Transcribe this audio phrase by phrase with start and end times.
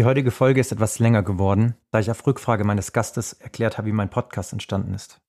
[0.00, 3.88] Die heutige Folge ist etwas länger geworden, da ich auf Rückfrage meines Gastes erklärt habe,
[3.88, 5.20] wie mein Podcast entstanden ist.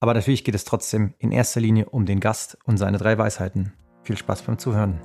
[0.00, 3.74] Aber natürlich geht es trotzdem in erster Linie um den Gast und seine drei Weisheiten.
[4.04, 4.98] Viel Spaß beim Zuhören.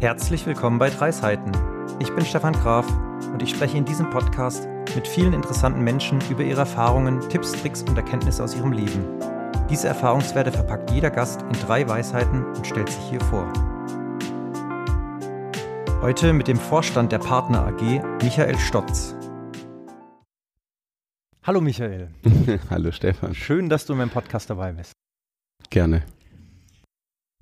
[0.00, 1.52] Herzlich willkommen bei Drei Seiten.
[1.98, 2.86] Ich bin Stefan Graf
[3.32, 7.82] und ich spreche in diesem Podcast mit vielen interessanten Menschen über ihre Erfahrungen, Tipps, Tricks
[7.84, 9.18] und Erkenntnisse aus ihrem Leben.
[9.70, 13.50] Diese Erfahrungswerte verpackt jeder Gast in drei Weisheiten und stellt sich hier vor.
[16.02, 19.14] Heute mit dem Vorstand der Partner AG, Michael Stotz.
[21.44, 22.08] Hallo Michael.
[22.70, 23.36] Hallo Stefan.
[23.36, 24.94] Schön, dass du in meinem Podcast dabei bist.
[25.70, 26.02] Gerne.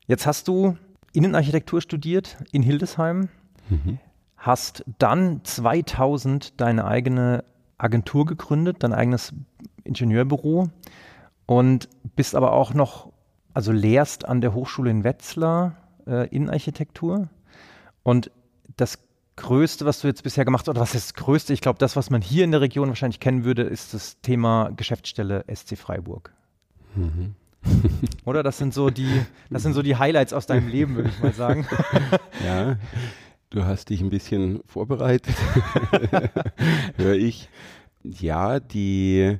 [0.06, 0.76] Jetzt hast du
[1.14, 3.30] Innenarchitektur studiert in Hildesheim,
[3.70, 3.98] mhm.
[4.36, 7.44] hast dann 2000 deine eigene
[7.78, 9.32] Agentur gegründet, dein eigenes
[9.84, 10.68] Ingenieurbüro
[11.46, 13.10] und bist aber auch noch,
[13.54, 17.30] also lehrst an der Hochschule in Wetzlar äh, Innenarchitektur.
[18.02, 18.30] Und
[18.76, 18.98] das
[19.36, 21.52] Größte, was du jetzt bisher gemacht hast, oder was ist das Größte?
[21.52, 24.70] Ich glaube, das, was man hier in der Region wahrscheinlich kennen würde, ist das Thema
[24.76, 26.32] Geschäftsstelle SC Freiburg.
[26.94, 27.34] Mhm.
[28.24, 31.20] Oder das sind so die, das sind so die Highlights aus deinem Leben, würde ich
[31.20, 31.66] mal sagen.
[32.44, 32.78] Ja,
[33.50, 35.34] du hast dich ein bisschen vorbereitet,
[36.96, 37.50] höre ich.
[38.02, 39.38] Ja, die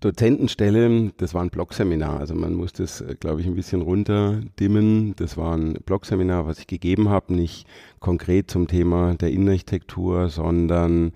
[0.00, 2.20] Dozentenstelle, das war ein Blogseminar.
[2.20, 5.14] Also man muss das, äh, glaube ich, ein bisschen runterdimmen.
[5.16, 7.66] Das war ein Blogseminar, was ich gegeben habe, nicht
[7.98, 11.12] konkret zum Thema der Innenarchitektur, sondern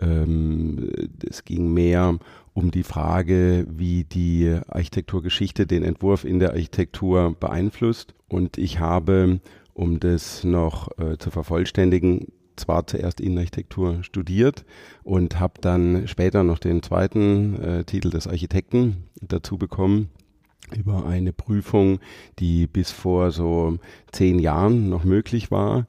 [0.00, 0.90] ähm,
[1.28, 2.18] es ging mehr
[2.52, 8.14] um die Frage, wie die Architekturgeschichte den Entwurf in der Architektur beeinflusst.
[8.28, 9.40] Und ich habe,
[9.74, 14.64] um das noch äh, zu vervollständigen, zwar zuerst Innenarchitektur studiert
[15.02, 20.10] und habe dann später noch den zweiten äh, Titel des Architekten dazu bekommen
[20.74, 22.00] über eine Prüfung,
[22.38, 23.78] die bis vor so
[24.12, 25.86] zehn Jahren noch möglich war.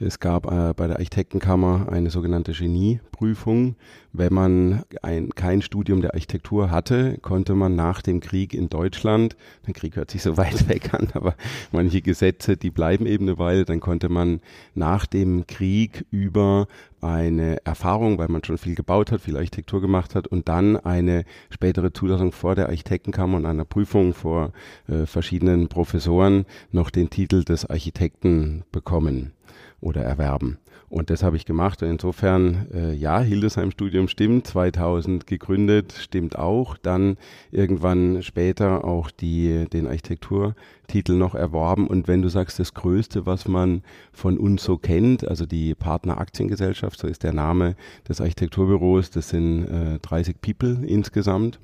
[0.00, 3.74] Es gab äh, bei der Architektenkammer eine sogenannte Genieprüfung.
[4.12, 9.36] Wenn man ein, kein Studium der Architektur hatte, konnte man nach dem Krieg in Deutschland,
[9.66, 11.34] der Krieg hört sich so weit weg an, aber
[11.72, 14.40] manche Gesetze, die bleiben eben eine Weile, dann konnte man
[14.74, 16.68] nach dem Krieg über
[17.00, 21.24] eine Erfahrung, weil man schon viel gebaut hat, viel Architektur gemacht hat und dann eine
[21.50, 24.52] spätere Zulassung vor der Architektenkammer und einer Prüfung vor
[24.86, 29.32] äh, verschiedenen Professoren noch den Titel des Architekten bekommen
[29.80, 30.58] oder erwerben.
[30.88, 31.82] Und das habe ich gemacht.
[31.82, 36.78] Und insofern, äh, ja, Hildesheim-Studium stimmt, 2000 gegründet, stimmt auch.
[36.78, 37.18] Dann
[37.50, 41.86] irgendwann später auch die, den Architekturtitel noch erworben.
[41.86, 46.18] Und wenn du sagst, das Größte, was man von uns so kennt, also die Partner
[46.18, 47.76] Aktiengesellschaft, so ist der Name
[48.08, 51.60] des Architekturbüros, das sind äh, 30 People insgesamt.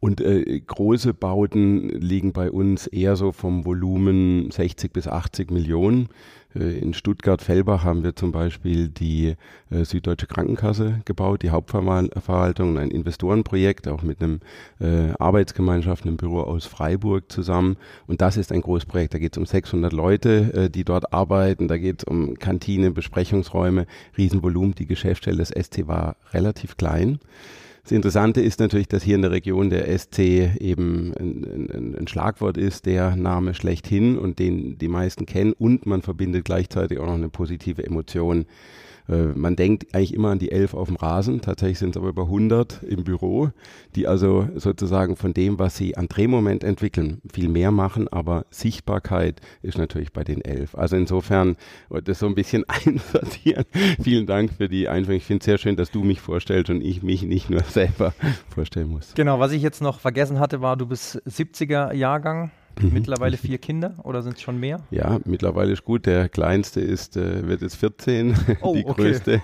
[0.00, 6.08] Und äh, große Bauten liegen bei uns eher so vom Volumen 60 bis 80 Millionen.
[6.54, 9.34] Äh, in Stuttgart-Fellbach haben wir zum Beispiel die
[9.70, 14.38] äh, Süddeutsche Krankenkasse gebaut, die Hauptverwaltung, ein Investorenprojekt, auch mit einem
[14.80, 17.76] äh, Arbeitsgemeinschaft, einem Büro aus Freiburg zusammen.
[18.06, 19.14] Und das ist ein Großprojekt.
[19.14, 21.66] Da geht es um 600 Leute, äh, die dort arbeiten.
[21.66, 23.86] Da geht es um Kantine, Besprechungsräume,
[24.16, 24.76] Riesenvolumen.
[24.76, 27.18] Die Geschäftsstelle des ST war relativ klein.
[27.88, 30.18] Das Interessante ist natürlich, dass hier in der Region der SC
[30.60, 35.86] eben ein, ein, ein, Schlagwort ist, der Name schlechthin und den die meisten kennen und
[35.86, 38.44] man verbindet gleichzeitig auch noch eine positive Emotion
[39.08, 42.24] man denkt eigentlich immer an die elf auf dem Rasen, tatsächlich sind es aber über
[42.24, 43.50] 100 im Büro,
[43.94, 49.40] die also sozusagen von dem, was sie an Drehmoment entwickeln, viel mehr machen, aber Sichtbarkeit
[49.62, 50.74] ist natürlich bei den elf.
[50.74, 51.56] Also insofern,
[52.04, 53.64] das so ein bisschen einsortieren.
[54.02, 55.16] Vielen Dank für die Einführung.
[55.16, 58.12] Ich finde es sehr schön, dass du mich vorstellst und ich mich nicht nur selber
[58.54, 59.14] vorstellen muss.
[59.14, 62.50] Genau, was ich jetzt noch vergessen hatte, war, du bist 70er Jahrgang.
[62.80, 62.92] Mhm.
[62.92, 64.80] Mittlerweile vier Kinder oder sind es schon mehr?
[64.90, 66.06] Ja, mittlerweile ist gut.
[66.06, 69.02] Der kleinste ist, äh, wird jetzt 14, oh, die okay.
[69.02, 69.42] größte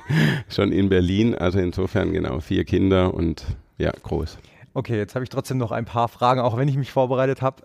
[0.48, 1.34] schon in Berlin.
[1.34, 3.44] Also insofern genau vier Kinder und
[3.78, 4.38] ja, groß.
[4.74, 7.62] Okay, jetzt habe ich trotzdem noch ein paar Fragen, auch wenn ich mich vorbereitet habe.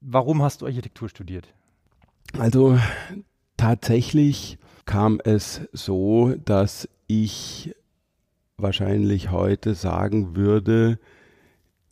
[0.00, 1.48] Warum hast du Architektur studiert?
[2.38, 2.78] Also
[3.56, 7.74] tatsächlich kam es so, dass ich
[8.58, 10.98] wahrscheinlich heute sagen würde,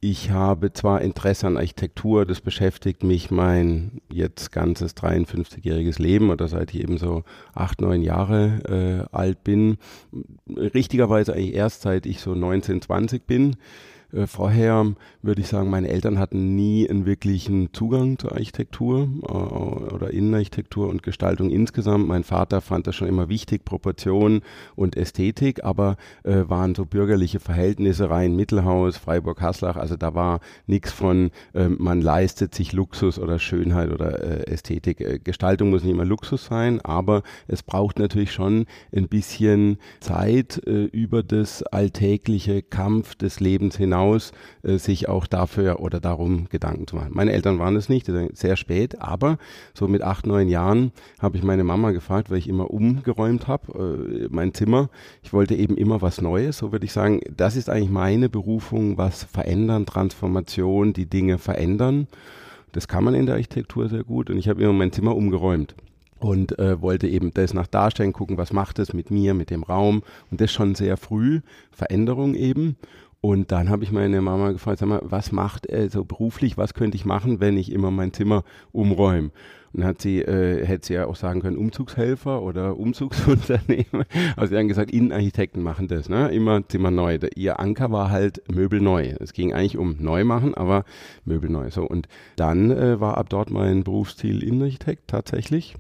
[0.05, 6.47] ich habe zwar Interesse an Architektur, das beschäftigt mich mein jetzt ganzes 53-jähriges Leben oder
[6.47, 7.25] seit ich eben so
[7.55, 9.79] acht, neun Jahre äh, alt bin.
[10.47, 13.57] Richtigerweise eigentlich erst seit ich so 19, 20 bin.
[14.15, 19.33] Äh, vorher würde ich sagen, meine Eltern hatten nie einen wirklichen Zugang zur Architektur äh,
[19.33, 22.07] oder Innenarchitektur und Gestaltung insgesamt.
[22.07, 24.43] Mein Vater fand das schon immer wichtig, Proportion
[24.77, 30.41] und Ästhetik, aber äh, waren so bürgerliche Verhältnisse rein, Mittelhaus, Freiburg, Haslach, also da war
[30.67, 35.01] nichts von, äh, man leistet sich Luxus oder Schönheit oder äh, Ästhetik.
[35.01, 40.57] Äh, Gestaltung muss nicht immer Luxus sein, aber es braucht natürlich schon ein bisschen Zeit
[40.65, 46.97] über das alltägliche Kampf des Lebens hinaus, äh, sich auch dafür oder darum Gedanken zu
[46.97, 47.11] machen.
[47.13, 49.39] Meine Eltern waren es nicht, sehr spät, aber
[49.75, 54.25] so mit acht, neun Jahren habe ich meine Mama gefragt, weil ich immer umgeräumt habe,
[54.25, 54.89] äh, mein Zimmer.
[55.23, 57.21] Ich wollte eben immer was Neues, so würde ich sagen.
[57.37, 62.09] Das ist eigentlich meine Berufung, was verändern, Transformation, die Dinge verändern.
[62.73, 65.75] Das kann man in der Architektur sehr gut und ich habe immer mein Zimmer umgeräumt
[66.25, 69.63] und äh, wollte eben das nach Darstellen gucken, was macht es mit mir, mit dem
[69.63, 71.41] Raum und das schon sehr früh,
[71.71, 72.77] Veränderung eben.
[73.25, 76.75] Und dann habe ich meine Mama gefragt, sag mal, was macht er so beruflich, was
[76.75, 79.31] könnte ich machen, wenn ich immer mein Zimmer umräume?
[79.73, 84.05] Und hat sie, äh, hätte sie ja auch sagen können, Umzugshelfer oder Umzugsunternehmer.
[84.37, 86.29] Also sie haben gesagt, Innenarchitekten machen das, ne?
[86.33, 87.19] Immer Zimmer neu.
[87.35, 89.15] Ihr Anker war halt Möbel neu.
[89.19, 90.85] Es ging eigentlich um Neumachen, aber
[91.25, 91.71] Möbel neu.
[91.71, 91.85] So.
[91.85, 95.77] Und dann äh, war ab dort mein Berufsziel Innenarchitekt tatsächlich.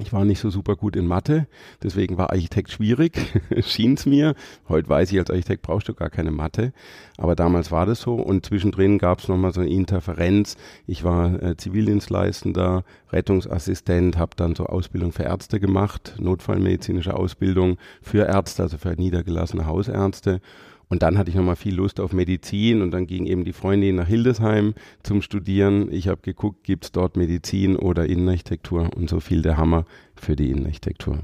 [0.00, 1.48] Ich war nicht so super gut in Mathe,
[1.82, 3.18] deswegen war Architekt schwierig,
[3.62, 4.34] schien es mir.
[4.68, 6.72] Heute weiß ich, als Architekt brauchst du gar keine Mathe,
[7.16, 10.56] aber damals war das so und zwischendrin gab es nochmal so eine Interferenz.
[10.86, 18.24] Ich war äh, Zivildienstleistender, Rettungsassistent, habe dann so Ausbildung für Ärzte gemacht, notfallmedizinische Ausbildung für
[18.24, 20.40] Ärzte, also für niedergelassene Hausärzte
[20.88, 23.96] und dann hatte ich nochmal viel Lust auf Medizin und dann ging eben die Freundin
[23.96, 25.92] nach Hildesheim zum Studieren.
[25.92, 30.34] Ich habe geguckt, gibt es dort Medizin oder Innenarchitektur und so fiel der Hammer für
[30.34, 31.20] die Innenarchitektur.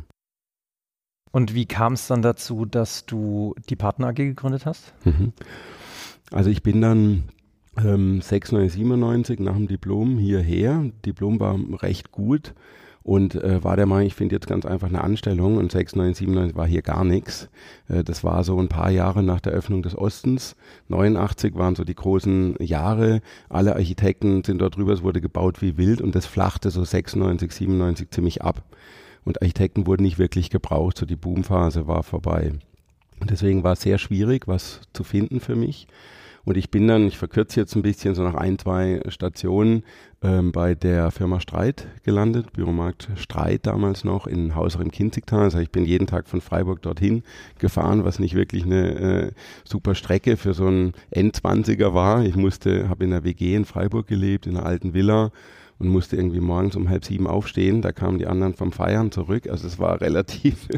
[1.32, 4.94] Und wie kam es dann dazu, dass du die Partner AG gegründet hast?
[5.04, 5.32] Mhm.
[6.30, 7.24] Also ich bin dann
[7.76, 10.90] ähm, 96, 97 nach dem Diplom hierher.
[11.04, 12.54] Diplom war recht gut
[13.04, 16.56] und äh, war der Meinung, ich finde jetzt ganz einfach eine Anstellung und 96, 97
[16.56, 17.50] war hier gar nichts.
[17.86, 20.56] Äh, das war so ein paar Jahre nach der Öffnung des Ostens.
[20.88, 23.20] 89 waren so die großen Jahre.
[23.50, 27.52] Alle Architekten sind dort drüber, es wurde gebaut wie wild und das flachte so 96,
[27.52, 28.62] 97 ziemlich ab.
[29.22, 32.52] Und Architekten wurden nicht wirklich gebraucht, so die Boomphase war vorbei.
[33.20, 35.88] Und deswegen war es sehr schwierig, was zu finden für mich.
[36.44, 39.82] Und ich bin dann, ich verkürze jetzt ein bisschen, so nach ein, zwei Stationen
[40.22, 45.44] ähm, bei der Firma Streit gelandet, Büromarkt Streit damals noch in Hauser im Kinzigtal.
[45.44, 47.22] Also ich bin jeden Tag von Freiburg dorthin
[47.58, 49.32] gefahren, was nicht wirklich eine äh,
[49.64, 52.24] super Strecke für so einen N20er war.
[52.24, 55.32] Ich musste, habe in der WG in Freiburg gelebt, in einer alten Villa
[55.78, 57.82] und musste irgendwie morgens um halb sieben aufstehen.
[57.82, 59.48] Da kamen die anderen vom Feiern zurück.
[59.48, 60.68] Also es war relativ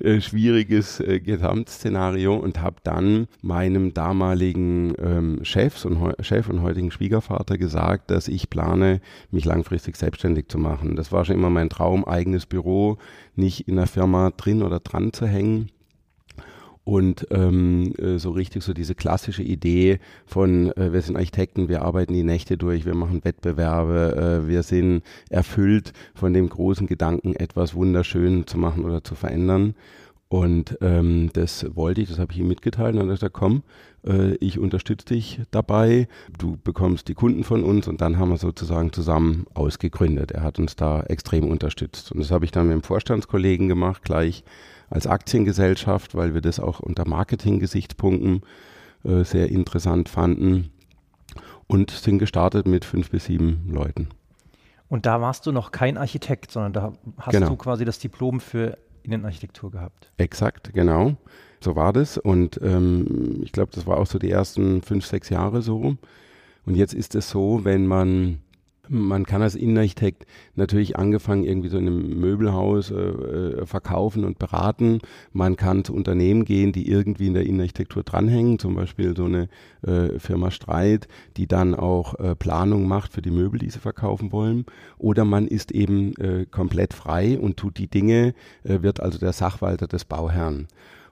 [0.00, 6.90] äh, schwieriges äh, Gesamtszenario und habe dann meinem damaligen ähm, Chef und, Chef und heutigen
[6.90, 9.00] Schwiegervater gesagt, dass ich plane,
[9.30, 10.96] mich langfristig selbstständig zu machen.
[10.96, 12.98] Das war schon immer mein Traum, eigenes Büro,
[13.36, 15.70] nicht in der Firma drin oder dran zu hängen
[16.88, 21.82] und ähm, äh, so richtig so diese klassische Idee von äh, wir sind Architekten, wir
[21.82, 27.36] arbeiten die Nächte durch, wir machen Wettbewerbe, äh, wir sind erfüllt von dem großen Gedanken,
[27.36, 29.74] etwas wunderschön zu machen oder zu verändern.
[30.30, 33.34] Und ähm, das wollte ich, das habe ich ihm mitgeteilt und dann hat er gesagt,
[33.34, 33.64] komm,
[34.06, 36.08] äh, ich unterstütze dich dabei,
[36.38, 40.30] du bekommst die Kunden von uns und dann haben wir sozusagen zusammen ausgegründet.
[40.30, 42.12] Er hat uns da extrem unterstützt.
[42.12, 44.42] Und das habe ich dann mit dem Vorstandskollegen gemacht, gleich
[44.90, 48.42] als Aktiengesellschaft, weil wir das auch unter Marketing-Gesichtspunkten
[49.04, 50.70] äh, sehr interessant fanden
[51.66, 54.08] und sind gestartet mit fünf bis sieben Leuten.
[54.88, 57.50] Und da warst du noch kein Architekt, sondern da hast genau.
[57.50, 60.10] du quasi das Diplom für Innenarchitektur gehabt.
[60.16, 61.16] Exakt, genau.
[61.60, 62.16] So war das.
[62.18, 65.96] Und ähm, ich glaube, das war auch so die ersten fünf, sechs Jahre so.
[66.64, 68.38] Und jetzt ist es so, wenn man
[68.88, 74.38] man kann als Innenarchitekt natürlich angefangen irgendwie so in einem Möbelhaus äh, äh, verkaufen und
[74.38, 75.00] beraten.
[75.32, 79.48] Man kann zu Unternehmen gehen, die irgendwie in der Innenarchitektur dranhängen, zum Beispiel so eine
[79.82, 84.32] äh, Firma Streit, die dann auch äh, Planung macht für die Möbel, die sie verkaufen
[84.32, 84.66] wollen.
[84.98, 89.32] Oder man ist eben äh, komplett frei und tut die Dinge, äh, wird also der
[89.32, 90.68] Sachwalter des Bauherrn.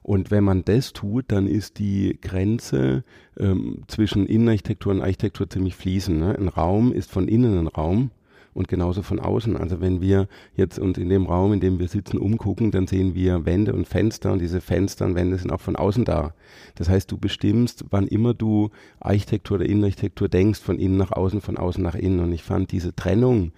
[0.07, 3.03] Und wenn man das tut, dann ist die Grenze
[3.37, 6.21] ähm, zwischen Innenarchitektur und Architektur ziemlich fließend.
[6.21, 6.39] Ne?
[6.39, 8.13] Ein Raum ist von innen ein Raum
[8.55, 9.57] und genauso von außen.
[9.57, 13.17] Also wenn wir jetzt uns in dem Raum, in dem wir sitzen, umgucken, dann sehen
[13.17, 16.35] wir Wände und Fenster und diese Fenster und Wände sind auch von außen da.
[16.77, 18.71] Das heißt, du bestimmst, wann immer du
[19.01, 22.21] Architektur oder Innenarchitektur denkst, von innen nach außen, von außen nach innen.
[22.21, 23.51] Und ich fand diese Trennung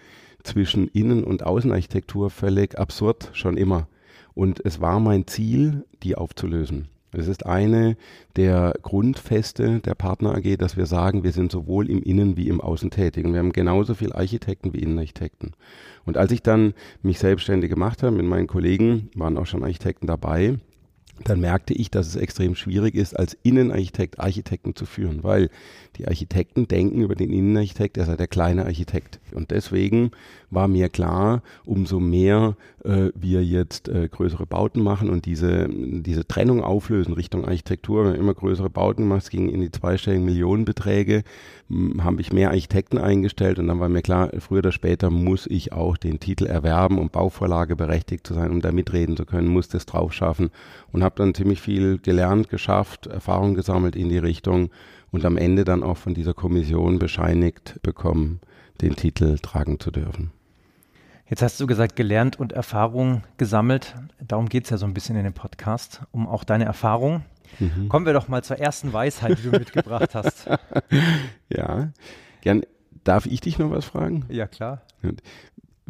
[0.45, 3.87] zwischen Innen- und Außenarchitektur völlig absurd schon immer.
[4.39, 6.87] Und es war mein Ziel, die aufzulösen.
[7.11, 7.97] Es ist eine
[8.37, 12.61] der Grundfeste der Partner AG, dass wir sagen, wir sind sowohl im Innen wie im
[12.61, 13.25] Außen tätig.
[13.25, 15.55] Und wir haben genauso viel Architekten wie Innenarchitekten.
[16.07, 20.07] Und als ich dann mich selbstständig gemacht habe mit meinen Kollegen, waren auch schon Architekten
[20.07, 20.61] dabei,
[21.25, 25.51] dann merkte ich, dass es extrem schwierig ist, als Innenarchitekt Architekten zu führen, weil
[25.97, 29.19] die Architekten denken über den Innenarchitekt, er sei der kleine Architekt.
[29.33, 30.13] Und deswegen
[30.51, 36.27] war mir klar, umso mehr äh, wir jetzt äh, größere Bauten machen und diese, diese
[36.27, 41.23] Trennung auflösen Richtung Architektur, wenn wir immer größere Bauten es ging in die zweistelligen Millionenbeträge,
[42.01, 45.73] habe ich mehr Architekten eingestellt und dann war mir klar, früher oder später muss ich
[45.73, 49.69] auch den Titel erwerben, um Bauvorlage berechtigt zu sein, um da mitreden zu können, muss
[49.69, 50.51] das drauf schaffen.
[50.93, 54.71] Und habe dann ziemlich viel gelernt, geschafft, Erfahrung gesammelt in die Richtung
[55.11, 58.41] und am Ende dann auch von dieser Kommission bescheinigt bekommen,
[58.81, 60.31] den Titel tragen zu dürfen.
[61.29, 63.95] Jetzt hast du gesagt, gelernt und Erfahrung gesammelt.
[64.19, 67.23] Darum geht es ja so ein bisschen in dem Podcast, um auch deine Erfahrung.
[67.59, 67.89] Mhm.
[67.91, 70.49] Kommen wir doch mal zur ersten Weisheit, die du mitgebracht hast.
[71.51, 71.91] Ja,
[72.43, 72.63] gern.
[73.05, 74.27] Darf ich dich noch was fragen?
[74.29, 74.83] Ja, klar.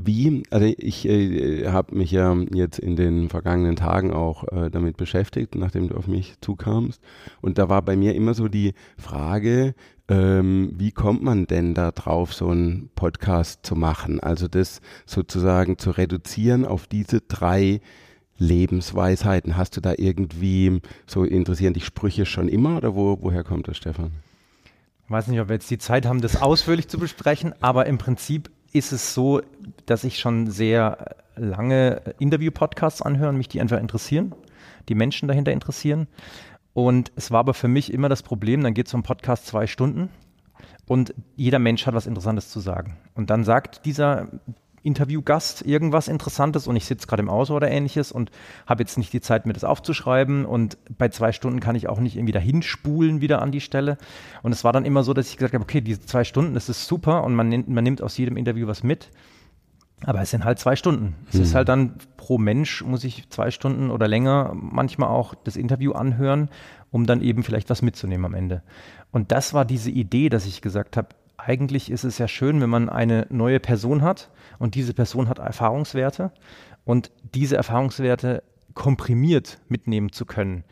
[0.01, 4.97] Wie, also ich äh, habe mich ja jetzt in den vergangenen Tagen auch äh, damit
[4.97, 7.03] beschäftigt, nachdem du auf mich zukamst.
[7.41, 9.75] Und da war bei mir immer so die Frage,
[10.09, 14.21] ähm, wie kommt man denn da drauf, so einen Podcast zu machen?
[14.21, 17.81] Also das sozusagen zu reduzieren auf diese drei
[18.39, 19.57] Lebensweisheiten.
[19.57, 23.77] Hast du da irgendwie, so interessieren dich Sprüche schon immer oder wo, woher kommt das,
[23.77, 24.13] Stefan?
[25.07, 27.99] Ich weiß nicht, ob wir jetzt die Zeit haben, das ausführlich zu besprechen, aber im
[27.99, 29.41] Prinzip ist es so,
[29.87, 34.35] dass ich schon sehr lange Interview-Podcasts anhöre und mich die einfach interessieren,
[34.89, 36.09] die Menschen dahinter interessieren.
[36.75, 39.67] Und es war aber für mich immer das Problem, dann geht so ein Podcast zwei
[39.67, 40.11] Stunden
[40.87, 42.97] und jeder Mensch hat was Interessantes zu sagen.
[43.15, 44.29] Und dann sagt dieser
[44.83, 48.31] Interviewgast irgendwas Interessantes und ich sitze gerade im Auto oder ähnliches und
[48.67, 52.01] habe jetzt nicht die Zeit, mir das aufzuschreiben und bei zwei Stunden kann ich auch
[52.01, 53.99] nicht irgendwie dahin spulen wieder an die Stelle.
[54.43, 56.69] Und es war dann immer so, dass ich gesagt habe, okay, diese zwei Stunden, das
[56.69, 59.11] ist super und man nimmt, man nimmt aus jedem Interview was mit.
[60.05, 61.17] Aber es sind halt zwei Stunden.
[61.29, 61.43] Es mhm.
[61.43, 65.93] ist halt dann pro Mensch muss ich zwei Stunden oder länger manchmal auch das Interview
[65.93, 66.51] anhören,
[66.91, 68.63] um dann eben vielleicht was mitzunehmen am Ende.
[69.11, 71.09] Und das war diese Idee, dass ich gesagt habe,
[71.39, 75.39] eigentlich ist es ja schön, wenn man eine neue Person hat und diese Person hat
[75.39, 76.33] Erfahrungswerte
[76.85, 78.43] und diese Erfahrungswerte
[78.75, 80.65] komprimiert mitnehmen zu können.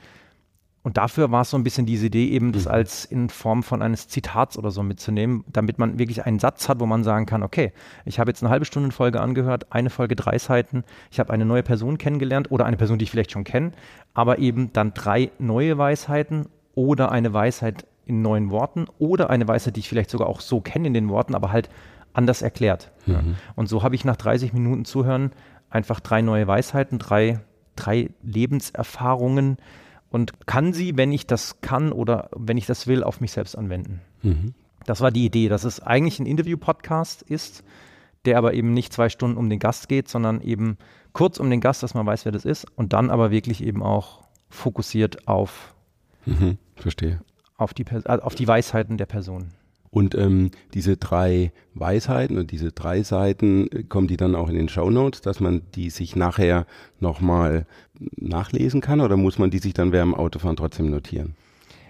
[0.83, 2.71] Und dafür war es so ein bisschen diese Idee, eben das mhm.
[2.71, 6.79] als in Form von eines Zitats oder so mitzunehmen, damit man wirklich einen Satz hat,
[6.79, 7.73] wo man sagen kann, okay,
[8.05, 11.45] ich habe jetzt eine halbe Stunde Folge angehört, eine Folge drei Seiten, ich habe eine
[11.45, 13.73] neue Person kennengelernt oder eine Person, die ich vielleicht schon kenne,
[14.15, 16.47] aber eben dann drei neue Weisheiten
[16.77, 20.61] oder eine Weisheit in neuen Worten oder eine Weisheit, die ich vielleicht sogar auch so
[20.61, 21.69] kenne in den Worten, aber halt
[22.13, 22.93] anders erklärt.
[23.05, 23.37] Mhm.
[23.57, 25.33] Und so habe ich nach 30 Minuten Zuhören
[25.69, 27.41] einfach drei neue Weisheiten, drei,
[27.75, 29.59] drei Lebenserfahrungen
[30.09, 33.59] und kann sie, wenn ich das kann oder wenn ich das will, auf mich selbst
[33.59, 34.01] anwenden.
[34.23, 34.55] Mhm.
[34.87, 37.65] Das war die Idee, dass es eigentlich ein Interview-Podcast ist,
[38.25, 40.79] der aber eben nicht zwei Stunden um den Gast geht, sondern eben
[41.13, 43.83] kurz um den Gast, dass man weiß, wer das ist und dann aber wirklich eben
[43.83, 45.75] auch fokussiert auf,
[46.25, 47.21] mhm, verstehe.
[47.57, 49.49] Auf, die, auf die Weisheiten der Person.
[49.91, 54.57] Und ähm, diese drei Weisheiten und diese drei Seiten, äh, kommen die dann auch in
[54.57, 56.67] den Show Notes, dass man die sich nachher
[57.01, 57.67] nochmal
[58.17, 61.35] nachlesen kann oder muss man die sich dann während dem Autofahren trotzdem notieren?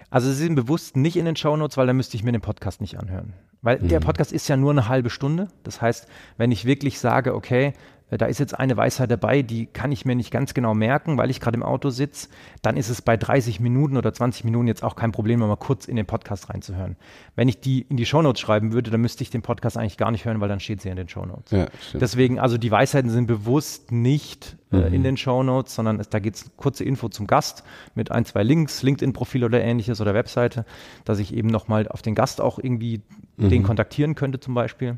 [0.09, 2.39] Also sie sind bewusst nicht in den Show Notes, weil dann müsste ich mir den
[2.39, 3.33] Podcast nicht anhören.
[3.61, 3.89] Weil mhm.
[3.89, 5.49] der Podcast ist ja nur eine halbe Stunde.
[5.63, 6.07] Das heißt,
[6.37, 7.73] wenn ich wirklich sage, okay,
[8.09, 11.29] da ist jetzt eine Weisheit dabei, die kann ich mir nicht ganz genau merken, weil
[11.29, 12.29] ich gerade im Auto sitze,
[12.61, 15.85] dann ist es bei 30 Minuten oder 20 Minuten jetzt auch kein Problem, mal kurz
[15.85, 16.95] in den Podcast reinzuhören.
[17.35, 20.11] Wenn ich die in die Shownotes schreiben würde, dann müsste ich den Podcast eigentlich gar
[20.11, 21.51] nicht hören, weil dann steht sie in den Shownotes.
[21.51, 24.93] Ja, Deswegen, also die Weisheiten sind bewusst nicht äh, mhm.
[24.93, 28.43] in den Shownotes, sondern es, da geht es kurze Info zum Gast mit ein, zwei
[28.43, 30.65] Links, LinkedIn-Profil oder ähnliches oder Webseite,
[31.03, 33.01] dass ich eben nochmal auf den Gast auch irgendwie
[33.35, 33.49] mhm.
[33.49, 34.97] den kontaktieren könnte zum Beispiel.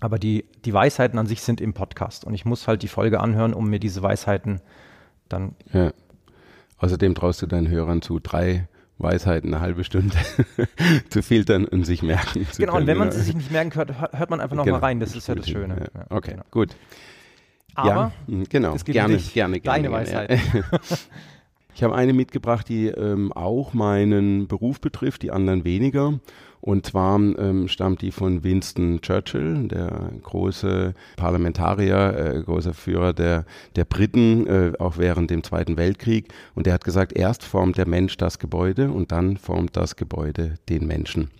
[0.00, 3.20] Aber die, die Weisheiten an sich sind im Podcast und ich muss halt die Folge
[3.20, 4.60] anhören, um mir diese Weisheiten
[5.28, 5.54] dann.
[5.72, 5.92] Ja.
[6.78, 10.16] Außerdem traust du deinen Hörern zu, drei Weisheiten eine halbe Stunde
[11.10, 12.82] zu filtern und sich merken zu Genau, können.
[12.82, 15.00] und wenn man sie sich nicht merken hört, hört man einfach nochmal genau, rein.
[15.00, 15.88] Das ist ja das Schöne.
[15.94, 16.06] Ja.
[16.10, 16.44] Okay, genau.
[16.50, 16.76] gut.
[17.74, 19.60] Aber ja, hm, genau, gerne, gerne, gerne.
[19.60, 20.40] Deine Weisheit.
[21.74, 26.18] ich habe eine mitgebracht, die ähm, auch meinen Beruf betrifft, die anderen weniger.
[26.60, 33.44] Und zwar ähm, stammt die von Winston Churchill, der große Parlamentarier, äh, großer Führer der,
[33.76, 36.32] der Briten, äh, auch während dem Zweiten Weltkrieg.
[36.54, 40.54] Und der hat gesagt, erst formt der Mensch das Gebäude und dann formt das Gebäude
[40.68, 41.30] den Menschen.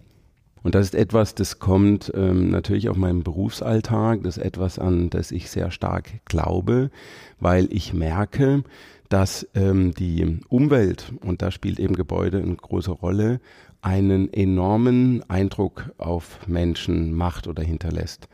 [0.63, 5.09] Und das ist etwas, das kommt ähm, natürlich auf meinem Berufsalltag, das ist etwas, an
[5.09, 6.91] das ich sehr stark glaube,
[7.39, 8.65] weil ich merke,
[9.09, 13.41] dass ähm, die Umwelt, und da spielt eben Gebäude eine große Rolle,
[13.83, 18.29] einen enormen Eindruck auf Menschen macht oder hinterlässt.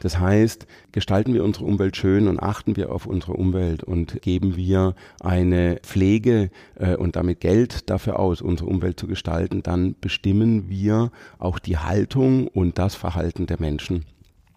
[0.00, 4.56] Das heißt, gestalten wir unsere Umwelt schön und achten wir auf unsere Umwelt und geben
[4.56, 10.70] wir eine Pflege äh, und damit Geld dafür aus, unsere Umwelt zu gestalten, dann bestimmen
[10.70, 14.06] wir auch die Haltung und das Verhalten der Menschen.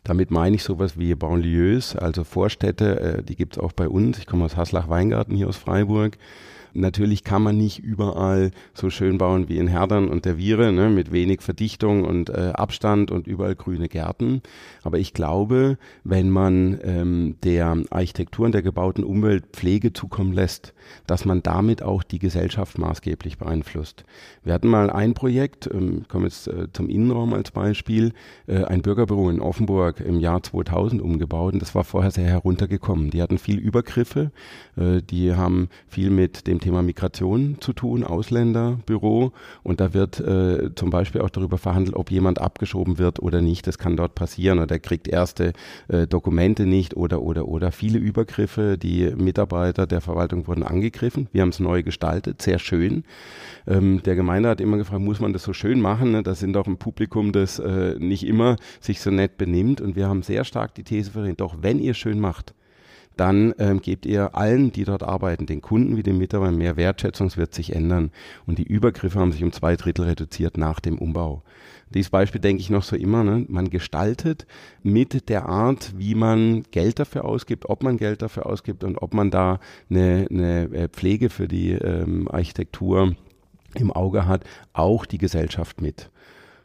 [0.05, 4.17] Damit meine ich sowas wie Banlieues, also Vorstädte, äh, die gibt es auch bei uns.
[4.17, 6.17] Ich komme aus Haslach-Weingarten hier aus Freiburg.
[6.73, 10.89] Natürlich kann man nicht überall so schön bauen wie in Herdern und der Viere, ne,
[10.89, 14.41] mit wenig Verdichtung und äh, Abstand und überall grüne Gärten.
[14.81, 20.73] Aber ich glaube, wenn man ähm, der Architektur und der gebauten Umwelt Pflege zukommen lässt,
[21.07, 24.03] dass man damit auch die Gesellschaft maßgeblich beeinflusst.
[24.43, 28.13] Wir hatten mal ein Projekt, ähm, kommen jetzt äh, zum Innenraum als Beispiel,
[28.47, 33.11] äh, ein Bürgerbüro in Offenburg im Jahr 2000 umgebaut und das war vorher sehr heruntergekommen.
[33.11, 34.31] Die hatten viel Übergriffe,
[34.75, 39.33] äh, die haben viel mit dem Thema Migration zu tun, Ausländerbüro.
[39.63, 43.67] Und da wird äh, zum Beispiel auch darüber verhandelt, ob jemand abgeschoben wird oder nicht.
[43.67, 45.53] Das kann dort passieren oder kriegt erste
[45.89, 47.71] äh, Dokumente nicht oder, oder, oder.
[47.71, 48.77] Viele Übergriffe.
[48.77, 51.27] Die Mitarbeiter der Verwaltung wurden angegriffen.
[51.33, 53.03] Wir haben es neu gestaltet, sehr schön.
[53.67, 56.11] Ähm, der Gemeinde hat immer gefragt, muss man das so schön machen?
[56.11, 56.23] Ne?
[56.23, 59.81] Das sind doch ein Publikum, das äh, nicht immer sich so nett benimmt.
[59.81, 62.53] Und wir haben sehr stark die These vertreten, doch wenn ihr schön macht,
[63.17, 67.27] dann ähm, gebt ihr allen, die dort arbeiten, den Kunden wie den Mitarbeitern mehr Wertschätzung,
[67.27, 68.11] es wird sich ändern.
[68.45, 71.43] Und die Übergriffe haben sich um zwei Drittel reduziert nach dem Umbau.
[71.93, 73.45] Dieses Beispiel denke ich noch so immer, ne?
[73.49, 74.47] man gestaltet
[74.81, 79.13] mit der Art, wie man Geld dafür ausgibt, ob man Geld dafür ausgibt und ob
[79.13, 83.15] man da eine, eine äh, Pflege für die ähm, Architektur
[83.75, 84.43] im Auge hat,
[84.73, 86.09] auch die Gesellschaft mit.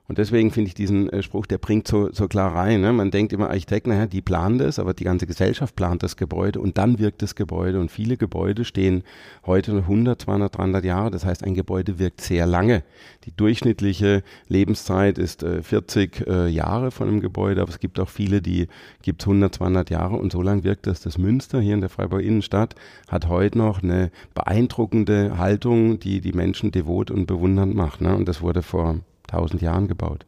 [0.08, 2.80] Und deswegen finde ich diesen äh, Spruch, der bringt so, so klar rein.
[2.80, 2.94] Ne?
[2.94, 6.60] Man denkt immer, Architekten, naja, die planen das, aber die ganze Gesellschaft plant das Gebäude
[6.60, 7.78] und dann wirkt das Gebäude.
[7.78, 9.02] Und viele Gebäude stehen
[9.44, 11.10] heute 100, 200, 300 Jahre.
[11.10, 12.84] Das heißt, ein Gebäude wirkt sehr lange.
[13.24, 18.08] Die durchschnittliche Lebenszeit ist äh, 40 äh, Jahre von einem Gebäude, aber es gibt auch
[18.08, 18.68] viele, die
[19.02, 21.00] gibt 100, 200 Jahre und so lange wirkt das.
[21.00, 22.76] Das Münster hier in der Freiburg Innenstadt
[23.08, 28.00] hat heute noch eine beeindruckende Haltung, die die Menschen devot und bewundernd macht.
[28.00, 28.16] Ne?
[28.16, 30.26] Und das wurde vor tausend Jahren gebaut.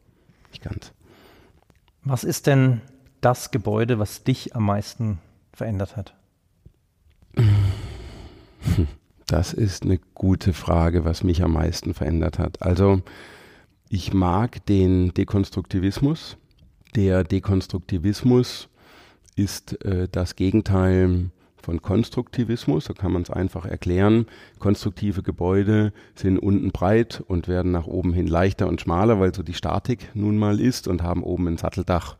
[0.51, 0.93] Nicht ganz.
[2.03, 2.81] Was ist denn
[3.19, 5.19] das Gebäude, was dich am meisten
[5.53, 6.15] verändert hat?
[9.27, 12.61] Das ist eine gute Frage, was mich am meisten verändert hat.
[12.61, 13.01] Also
[13.89, 16.37] ich mag den Dekonstruktivismus.
[16.95, 18.69] Der Dekonstruktivismus
[19.35, 24.25] ist äh, das Gegenteil von Konstruktivismus, so kann man es einfach erklären.
[24.59, 29.43] Konstruktive Gebäude sind unten breit und werden nach oben hin leichter und schmaler, weil so
[29.43, 32.17] die Statik nun mal ist und haben oben ein Satteldach.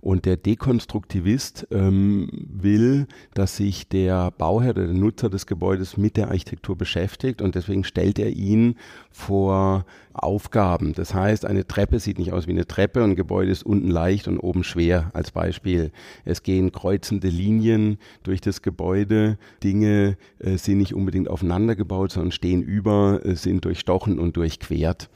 [0.00, 6.16] Und der Dekonstruktivist ähm, will, dass sich der Bauherr oder der Nutzer des Gebäudes mit
[6.16, 8.76] der Architektur beschäftigt und deswegen stellt er ihn
[9.10, 10.92] vor Aufgaben.
[10.92, 13.90] Das heißt, eine Treppe sieht nicht aus wie eine Treppe und ein Gebäude ist unten
[13.90, 15.92] leicht und oben schwer als Beispiel.
[16.24, 19.38] Es gehen kreuzende Linien durch das Gebäude.
[19.62, 25.10] Dinge äh, sind nicht unbedingt aufeinander gebaut, sondern stehen über, äh, sind durchstochen und durchquert.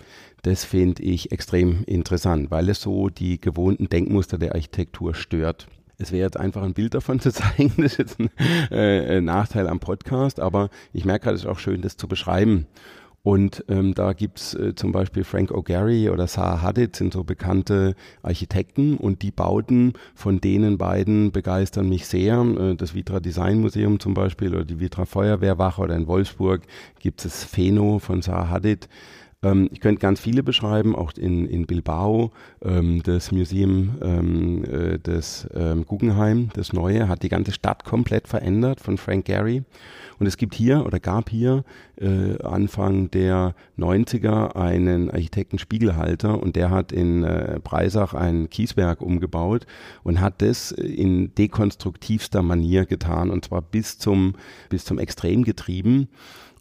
[0.44, 5.68] Das finde ich extrem interessant, weil es so die gewohnten Denkmuster der Architektur stört.
[5.96, 8.28] Es wäre jetzt einfach ein Bild davon zu zeigen, das ist jetzt ein
[8.70, 12.66] äh, Nachteil am Podcast, aber ich merke gerade, es ist auch schön, das zu beschreiben.
[13.22, 17.94] Und ähm, da gibt's äh, zum Beispiel Frank O'Gary oder Zaha Hadid sind so bekannte
[18.22, 22.38] Architekten und die Bauten von denen beiden begeistern mich sehr.
[22.42, 26.64] Äh, das Vitra Design Museum zum Beispiel oder die Vitra Feuerwehrwache oder in Wolfsburg
[26.98, 28.90] gibt es Pheno von Zaha Hadid.
[29.44, 32.32] Ähm, ich könnte ganz viele beschreiben, auch in, in Bilbao,
[32.64, 38.26] ähm, das Museum ähm, äh, des ähm, Guggenheim, das neue, hat die ganze Stadt komplett
[38.26, 39.62] verändert von Frank Gehry.
[40.18, 41.64] Und es gibt hier oder gab hier
[42.00, 49.02] äh, Anfang der 90er einen Architekten Spiegelhalter und der hat in äh, Breisach ein Kieswerk
[49.02, 49.66] umgebaut
[50.04, 54.34] und hat das in dekonstruktivster Manier getan und zwar bis zum,
[54.70, 56.08] bis zum Extrem getrieben.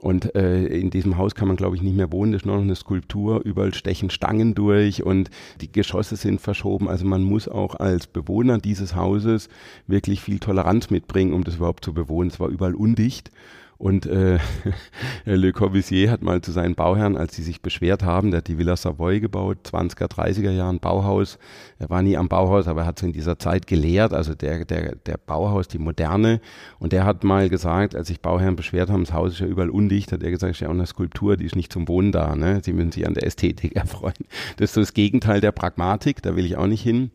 [0.03, 2.33] Und äh, in diesem Haus kann man, glaube ich, nicht mehr wohnen.
[2.33, 3.39] Das ist nur noch eine Skulptur.
[3.45, 5.29] Überall stechen Stangen durch und
[5.61, 6.89] die Geschosse sind verschoben.
[6.89, 9.47] Also man muss auch als Bewohner dieses Hauses
[9.87, 12.29] wirklich viel Toleranz mitbringen, um das überhaupt zu bewohnen.
[12.31, 13.31] Es war überall undicht.
[13.83, 14.39] Und äh,
[15.25, 18.57] Le Corbusier hat mal zu seinen Bauherren, als sie sich beschwert haben, der hat die
[18.57, 21.37] Villa Savoy gebaut, 20er, 30er Jahren Bauhaus.
[21.79, 24.63] Er war nie am Bauhaus, aber er hat es in dieser Zeit gelehrt, also der,
[24.63, 26.39] der, der Bauhaus, die Moderne.
[26.79, 29.69] Und der hat mal gesagt, als sich Bauherren beschwert haben, das Haus ist ja überall
[29.69, 32.13] undicht, hat er gesagt, es ist ja auch eine Skulptur, die ist nicht zum Wohnen
[32.13, 32.37] da.
[32.37, 32.61] Ne?
[32.63, 34.13] Sie müssen sich an der Ästhetik erfreuen.
[34.55, 37.11] Das ist so das Gegenteil der Pragmatik, da will ich auch nicht hin.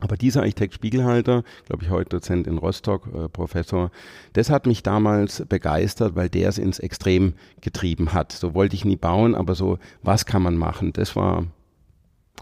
[0.00, 3.90] Aber dieser Architekt Spiegelhalter, glaube ich heute Dozent in Rostock, äh, Professor,
[4.34, 8.32] das hat mich damals begeistert, weil der es ins Extrem getrieben hat.
[8.32, 10.92] So wollte ich nie bauen, aber so, was kann man machen?
[10.92, 11.46] Das war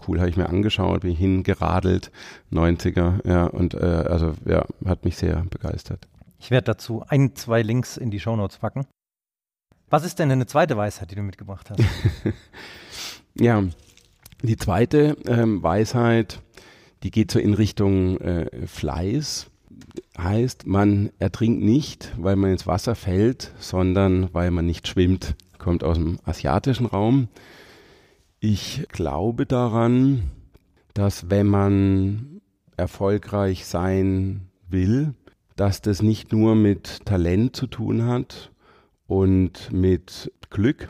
[0.07, 2.11] cool, habe ich mir angeschaut, bin hingeradelt,
[2.51, 6.07] 90er, ja, und äh, also ja, hat mich sehr begeistert.
[6.39, 8.85] Ich werde dazu ein, zwei Links in die Shownotes packen.
[9.89, 11.79] Was ist denn eine zweite Weisheit, die du mitgebracht hast?
[13.35, 13.63] ja,
[14.41, 16.41] die zweite ähm, Weisheit,
[17.03, 19.47] die geht so in Richtung äh, Fleiß.
[20.17, 25.35] Heißt, man ertrinkt nicht, weil man ins Wasser fällt, sondern weil man nicht schwimmt.
[25.57, 27.27] Kommt aus dem asiatischen Raum.
[28.39, 30.31] Ich glaube daran,
[30.93, 32.41] dass wenn man
[32.77, 35.13] erfolgreich sein will,
[35.55, 38.51] dass das nicht nur mit Talent zu tun hat
[39.07, 40.89] und mit Glück,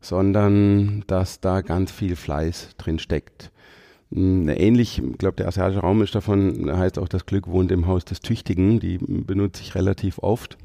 [0.00, 3.50] sondern dass da ganz viel Fleiß drin steckt.
[4.12, 7.86] Hm, ähnlich, ich glaube, der asiatische Raum ist davon, heißt auch, das Glück wohnt im
[7.86, 8.80] Haus des Tüchtigen.
[8.80, 10.56] Die benutze ich relativ oft.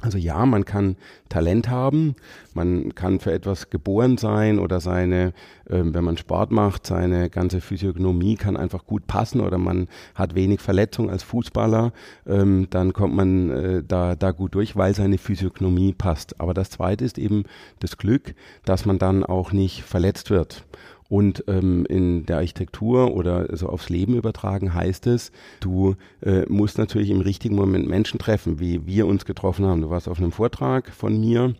[0.00, 0.94] Also ja, man kann
[1.28, 2.14] Talent haben,
[2.54, 5.32] man kann für etwas geboren sein oder seine,
[5.68, 10.36] äh, wenn man Sport macht, seine ganze Physiognomie kann einfach gut passen oder man hat
[10.36, 11.92] wenig Verletzung als Fußballer,
[12.28, 16.40] ähm, dann kommt man äh, da, da gut durch, weil seine Physiognomie passt.
[16.40, 17.42] Aber das Zweite ist eben
[17.80, 20.64] das Glück, dass man dann auch nicht verletzt wird.
[21.08, 26.76] Und ähm, in der Architektur oder so aufs Leben übertragen heißt es, du äh, musst
[26.76, 29.80] natürlich im richtigen Moment Menschen treffen, wie wir uns getroffen haben.
[29.80, 31.54] Du warst auf einem Vortrag von mir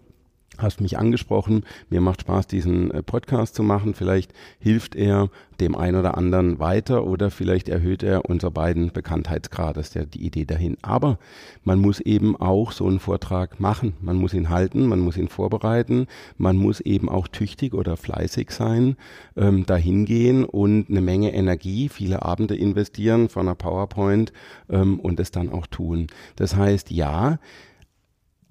[0.58, 1.64] hast mich angesprochen.
[1.88, 3.94] Mir macht Spaß, diesen äh, Podcast zu machen.
[3.94, 9.76] Vielleicht hilft er dem einen oder anderen weiter oder vielleicht erhöht er unser beiden Bekanntheitsgrad.
[9.76, 10.76] Das ist ja die Idee dahin.
[10.82, 11.18] Aber
[11.64, 13.94] man muss eben auch so einen Vortrag machen.
[14.00, 16.06] Man muss ihn halten, man muss ihn vorbereiten.
[16.36, 18.96] Man muss eben auch tüchtig oder fleißig sein,
[19.36, 24.32] ähm, dahin gehen und eine Menge Energie, viele Abende investieren von einer PowerPoint
[24.68, 26.06] ähm, und es dann auch tun.
[26.36, 27.38] Das heißt, ja,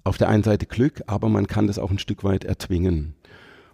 [0.08, 3.14] auf der einen Seite Glück, aber man kann das auch ein Stück weit erzwingen.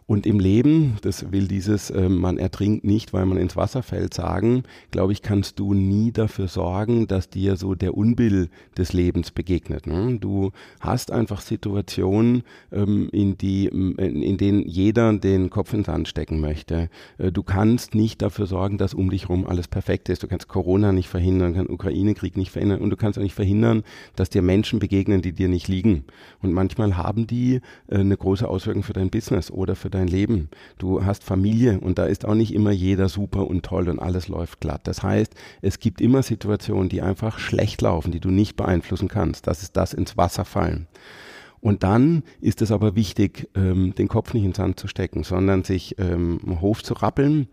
[0.07, 4.13] Und im Leben, das will dieses, äh, man ertrinkt nicht, weil man ins Wasser fällt,
[4.13, 9.31] sagen, glaube ich, kannst du nie dafür sorgen, dass dir so der Unbill des Lebens
[9.31, 9.87] begegnet.
[9.87, 10.19] Ne?
[10.21, 16.39] Du hast einfach Situationen, ähm, in, die, in, denen jeder den Kopf ins Sand stecken
[16.39, 16.91] möchte.
[17.17, 20.23] Äh, du kannst nicht dafür sorgen, dass um dich herum alles perfekt ist.
[20.23, 23.85] Du kannst Corona nicht verhindern, kannst Ukraine-Krieg nicht verhindern und du kannst auch nicht verhindern,
[24.17, 26.05] dass dir Menschen begegnen, die dir nicht liegen.
[26.43, 30.49] Und manchmal haben die äh, eine große Auswirkung für dein Business oder für dein Leben.
[30.79, 34.29] Du hast Familie und da ist auch nicht immer jeder super und toll und alles
[34.29, 34.87] läuft glatt.
[34.87, 39.47] Das heißt, es gibt immer Situationen, die einfach schlecht laufen, die du nicht beeinflussen kannst.
[39.47, 40.87] Das ist das ins Wasser fallen.
[41.61, 45.65] Und dann ist es aber wichtig, ähm, den Kopf nicht ins Sand zu stecken, sondern
[45.65, 47.49] sich ähm, Hof zu rappeln,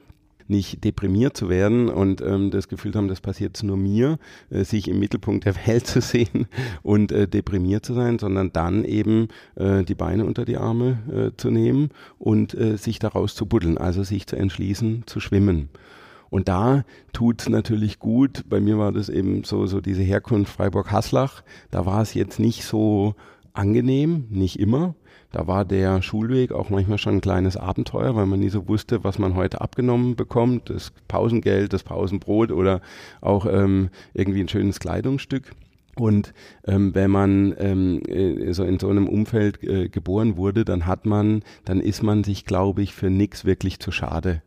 [0.52, 4.20] nicht deprimiert zu werden und ähm, das Gefühl haben, das passiert nur mir,
[4.52, 6.48] äh, sich im Mittelpunkt der Welt zu sehen
[6.84, 11.38] und äh, deprimiert zu sein, sondern dann eben äh, die Beine unter die Arme äh,
[11.38, 15.70] zu nehmen und äh, sich daraus zu buddeln, also sich zu entschließen, zu schwimmen.
[16.30, 21.44] Und da tut natürlich gut, bei mir war das eben so, so diese Herkunft Freiburg-Haslach,
[21.72, 23.16] da war es jetzt nicht so
[23.54, 24.96] angenehm, nicht immer,
[25.32, 29.04] da war der Schulweg auch manchmal schon ein kleines Abenteuer, weil man nie so wusste,
[29.04, 30.70] was man heute abgenommen bekommt.
[30.70, 32.82] Das Pausengeld, das Pausenbrot oder
[33.22, 35.54] auch ähm, irgendwie ein schönes Kleidungsstück.
[35.96, 36.34] Und
[36.66, 41.06] ähm, wenn man ähm, äh, so in so einem Umfeld äh, geboren wurde, dann hat
[41.06, 44.42] man, dann ist man sich, glaube ich, für nichts wirklich zu schade.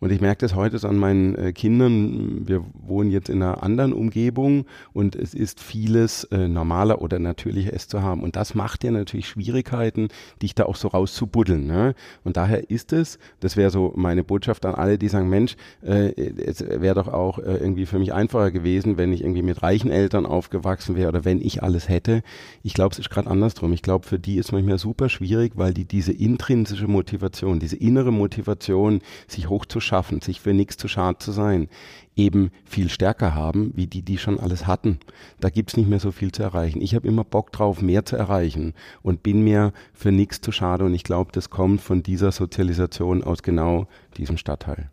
[0.00, 2.46] Und ich merke das heute an meinen äh, Kindern.
[2.46, 7.72] Wir wohnen jetzt in einer anderen Umgebung und es ist vieles äh, normaler oder natürlicher
[7.72, 8.22] es zu haben.
[8.22, 10.08] Und das macht ja natürlich Schwierigkeiten,
[10.42, 11.66] dich da auch so rauszubuddeln.
[11.66, 11.94] Ne?
[12.24, 16.12] Und daher ist es, das wäre so meine Botschaft an alle, die sagen, Mensch, äh,
[16.12, 19.90] es wäre doch auch äh, irgendwie für mich einfacher gewesen, wenn ich irgendwie mit reichen
[19.90, 22.22] Eltern aufgewachsen wäre oder wenn ich alles hätte.
[22.62, 23.72] Ich glaube, es ist gerade andersrum.
[23.72, 28.12] Ich glaube, für die ist manchmal super schwierig, weil die diese intrinsische Motivation, diese innere
[28.12, 31.68] Motivation, sich hochzuschauen, schaffen, sich für nichts zu schade zu sein,
[32.16, 34.98] eben viel stärker haben, wie die, die schon alles hatten.
[35.40, 36.80] Da gibt's nicht mehr so viel zu erreichen.
[36.80, 40.84] Ich habe immer Bock drauf, mehr zu erreichen und bin mir für nichts zu schade.
[40.84, 44.90] Und ich glaube, das kommt von dieser Sozialisation aus genau diesem Stadtteil.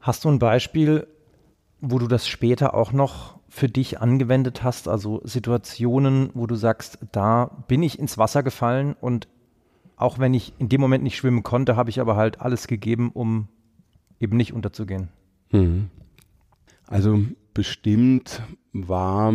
[0.00, 1.06] Hast du ein Beispiel,
[1.80, 4.88] wo du das später auch noch für dich angewendet hast?
[4.88, 9.28] Also Situationen, wo du sagst, da bin ich ins Wasser gefallen und
[9.96, 13.10] auch wenn ich in dem Moment nicht schwimmen konnte, habe ich aber halt alles gegeben,
[13.12, 13.48] um
[14.20, 15.08] eben nicht unterzugehen.
[15.50, 15.88] Mhm.
[16.86, 17.20] Also
[17.54, 19.32] bestimmt war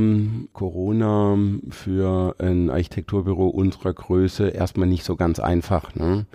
[0.53, 1.37] Corona
[1.69, 5.95] für ein Architekturbüro unserer Größe erstmal nicht so ganz einfach.
[5.95, 6.25] Ne?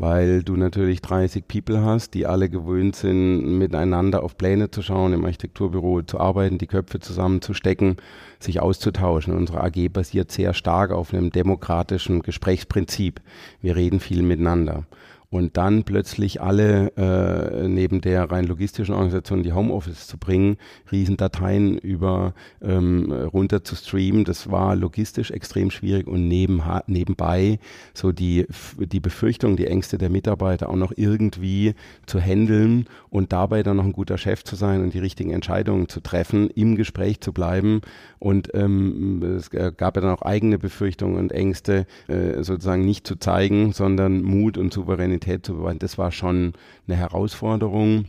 [0.00, 5.12] Weil du natürlich 30 People hast, die alle gewöhnt sind, miteinander auf Pläne zu schauen,
[5.12, 7.96] im Architekturbüro zu arbeiten, die Köpfe zusammenzustecken,
[8.38, 9.36] sich auszutauschen.
[9.36, 13.20] Unsere AG basiert sehr stark auf einem demokratischen Gesprächsprinzip.
[13.60, 14.84] Wir reden viel miteinander
[15.30, 20.56] und dann plötzlich alle äh, neben der rein logistischen Organisation die Homeoffice zu bringen,
[20.90, 27.58] Riesendateien über ähm, runter zu streamen, das war logistisch extrem schwierig und neben, nebenbei
[27.92, 28.46] so die,
[28.78, 31.74] die Befürchtung, die Ängste der Mitarbeiter auch noch irgendwie
[32.06, 35.90] zu handeln und dabei dann noch ein guter Chef zu sein und die richtigen Entscheidungen
[35.90, 37.82] zu treffen, im Gespräch zu bleiben.
[38.18, 43.16] Und ähm, es gab ja dann auch eigene Befürchtungen und Ängste äh, sozusagen nicht zu
[43.16, 46.52] zeigen, sondern Mut und Souveränität Souveränität zu bewahren, das war schon
[46.86, 48.06] eine Herausforderung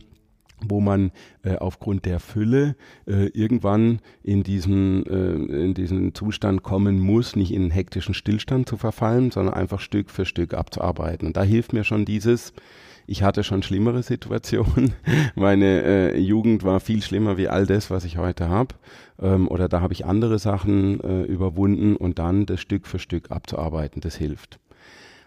[0.62, 1.10] wo man
[1.42, 7.54] äh, aufgrund der Fülle äh, irgendwann in diesen, äh, in diesen Zustand kommen muss, nicht
[7.54, 11.26] in einen hektischen Stillstand zu verfallen, sondern einfach Stück für Stück abzuarbeiten.
[11.26, 12.52] Und da hilft mir schon dieses,
[13.06, 14.92] ich hatte schon schlimmere Situationen.
[15.34, 18.74] Meine äh, Jugend war viel schlimmer wie all das, was ich heute habe.
[19.18, 23.30] Ähm, oder da habe ich andere Sachen äh, überwunden und dann das Stück für Stück
[23.30, 24.59] abzuarbeiten, das hilft.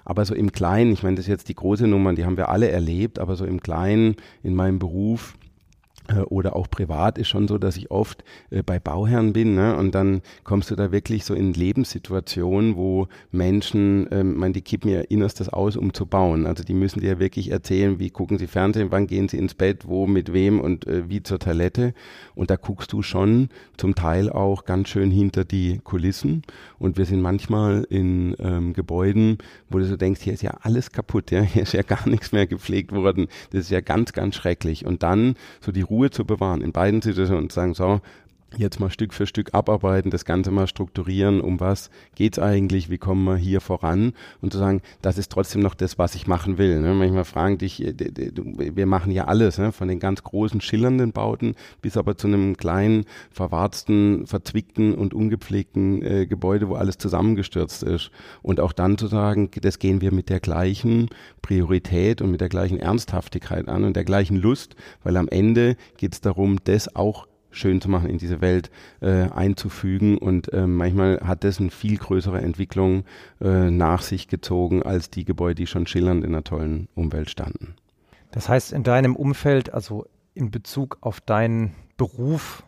[0.06, 2.50] Aber so im Kleinen, ich meine, das ist jetzt die große Nummer, die haben wir
[2.50, 5.36] alle erlebt, aber so im Kleinen in meinem Beruf
[6.26, 9.76] oder auch privat ist schon so, dass ich oft äh, bei Bauherren bin ne?
[9.78, 14.90] und dann kommst du da wirklich so in Lebenssituationen, wo Menschen, ähm, man, die kippen
[14.90, 16.46] ihr Innerstes aus, um zu bauen.
[16.46, 19.88] Also die müssen dir wirklich erzählen, wie gucken sie Fernsehen, wann gehen sie ins Bett,
[19.88, 21.94] wo, mit wem und äh, wie zur Toilette.
[22.36, 26.44] Und da guckst du schon zum Teil auch ganz schön hinter die Kulissen.
[26.80, 29.38] Und wir sind manchmal in ähm, Gebäuden,
[29.70, 32.32] wo du so denkst, hier ist ja alles kaputt, ja, hier ist ja gar nichts
[32.32, 33.28] mehr gepflegt worden.
[33.52, 34.86] Das ist ja ganz, ganz schrecklich.
[34.86, 36.62] Und dann so die Ruhe zu bewahren.
[36.62, 38.02] In beiden Situationen und sagen, so,
[38.58, 42.98] jetzt mal Stück für Stück abarbeiten, das Ganze mal strukturieren, um was geht's eigentlich, wie
[42.98, 46.58] kommen wir hier voran und zu sagen, das ist trotzdem noch das, was ich machen
[46.58, 46.82] will.
[46.82, 46.94] Ne?
[46.94, 49.72] Manchmal fragen dich, äh, wir machen ja alles, ne?
[49.72, 56.02] von den ganz großen schillernden Bauten bis aber zu einem kleinen, verwarzten, verzwickten und ungepflegten
[56.02, 58.12] äh, Gebäude, wo alles zusammengestürzt ist.
[58.42, 61.10] Und auch dann zu sagen, das gehen wir mit der gleichen
[61.42, 66.22] Priorität und mit der gleichen Ernsthaftigkeit an und der gleichen Lust, weil am Ende geht's
[66.22, 68.70] darum, das auch schön zu machen, in diese Welt
[69.02, 70.18] äh, einzufügen.
[70.18, 73.06] Und äh, manchmal hat das eine viel größere Entwicklung
[73.40, 77.76] äh, nach sich gezogen als die Gebäude, die schon schillernd in einer tollen Umwelt standen.
[78.32, 82.64] Das heißt, in deinem Umfeld, also in Bezug auf deinen Beruf,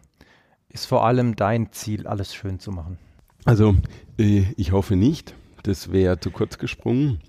[0.69, 2.97] ist vor allem dein Ziel, alles schön zu machen?
[3.45, 3.75] Also
[4.17, 5.33] äh, ich hoffe nicht.
[5.63, 7.19] Das wäre zu kurz gesprungen.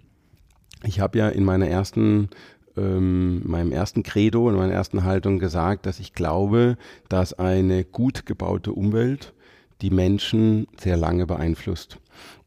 [0.82, 2.28] Ich habe ja in meiner ersten
[2.76, 6.76] ähm, meinem ersten Credo, in meiner ersten Haltung gesagt, dass ich glaube,
[7.08, 9.34] dass eine gut gebaute Umwelt
[9.82, 11.98] die Menschen sehr lange beeinflusst.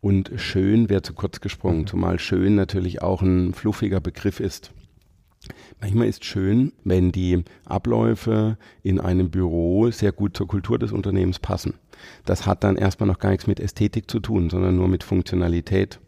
[0.02, 1.88] Und schön wäre zu kurz gesprungen, mhm.
[1.88, 4.72] zumal schön natürlich auch ein fluffiger Begriff ist.
[5.80, 11.40] Manchmal ist schön, wenn die Abläufe in einem Büro sehr gut zur Kultur des Unternehmens
[11.40, 11.76] passen.
[12.26, 16.00] Das hat dann erstmal noch gar nichts mit Ästhetik zu tun, sondern nur mit Funktionalität.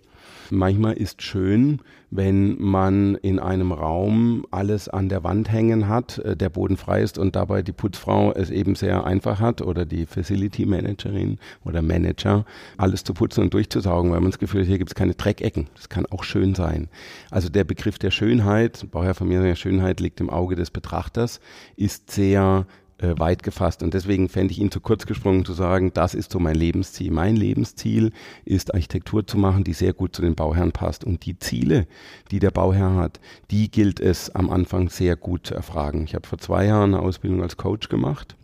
[0.54, 6.36] Manchmal ist schön, wenn man in einem Raum alles an der Wand hängen hat, äh,
[6.36, 10.06] der Boden frei ist und dabei die Putzfrau es eben sehr einfach hat oder die
[10.06, 14.78] Facility Managerin oder Manager, alles zu putzen und durchzusaugen, weil man das Gefühl hat, hier
[14.78, 15.68] gibt es keine Dreckecken.
[15.76, 16.90] Das kann auch schön sein.
[17.30, 21.40] Also der Begriff der Schönheit, Bauherr von mir, Schönheit liegt im Auge des Betrachters,
[21.78, 22.66] ist sehr
[23.02, 23.84] äh, weit gefasst.
[23.84, 27.12] Und deswegen fände ich ihn zu kurz gesprungen zu sagen, das ist so mein Lebensziel.
[27.12, 28.12] Mein Lebensziel
[28.46, 31.04] ist Architektur zu machen, die sehr gut zu den Bauherren passt.
[31.04, 31.88] Und die Ziele,
[32.32, 36.04] die der Bauherr hat, die gilt es am Anfang sehr gut zu erfragen.
[36.04, 38.36] Ich habe vor zwei Jahren eine Ausbildung als Coach gemacht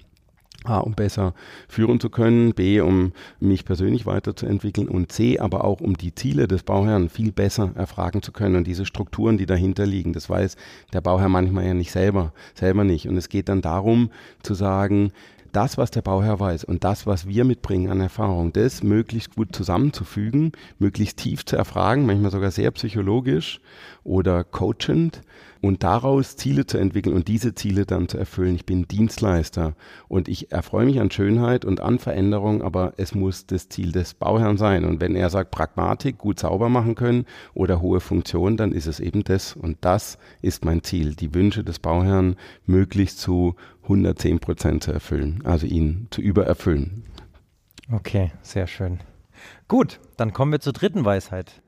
[0.67, 1.33] A, um besser
[1.67, 6.47] führen zu können, B, um mich persönlich weiterzuentwickeln und C, aber auch um die Ziele
[6.47, 10.13] des Bauherrn viel besser erfragen zu können und diese Strukturen, die dahinter liegen.
[10.13, 10.55] Das weiß
[10.93, 13.07] der Bauherr manchmal ja nicht selber, selber nicht.
[13.07, 14.11] Und es geht dann darum
[14.43, 15.11] zu sagen,
[15.51, 19.55] das, was der Bauherr weiß und das, was wir mitbringen an Erfahrung, das möglichst gut
[19.55, 23.59] zusammenzufügen, möglichst tief zu erfragen, manchmal sogar sehr psychologisch
[24.03, 25.21] oder coachend
[25.61, 28.55] und daraus Ziele zu entwickeln und diese Ziele dann zu erfüllen.
[28.55, 29.75] Ich bin Dienstleister
[30.07, 34.13] und ich erfreue mich an Schönheit und an Veränderung, aber es muss das Ziel des
[34.13, 34.85] Bauherrn sein.
[34.85, 38.99] Und wenn er sagt Pragmatik, gut sauber machen können oder hohe Funktion, dann ist es
[38.99, 39.55] eben das.
[39.55, 43.55] Und das ist mein Ziel, die Wünsche des Bauherrn möglichst zu
[43.87, 47.03] 110 Prozent zu erfüllen, also ihn zu übererfüllen.
[47.89, 48.99] Okay, sehr schön.
[49.67, 51.61] Gut, dann kommen wir zur dritten Weisheit.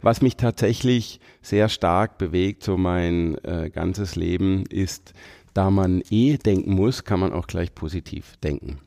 [0.00, 5.14] Was mich tatsächlich sehr stark bewegt, so mein äh, ganzes Leben, ist,
[5.54, 8.78] da man eh denken muss, kann man auch gleich positiv denken.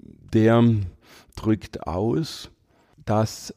[0.00, 0.62] Der
[1.36, 2.50] drückt aus,
[3.04, 3.54] dass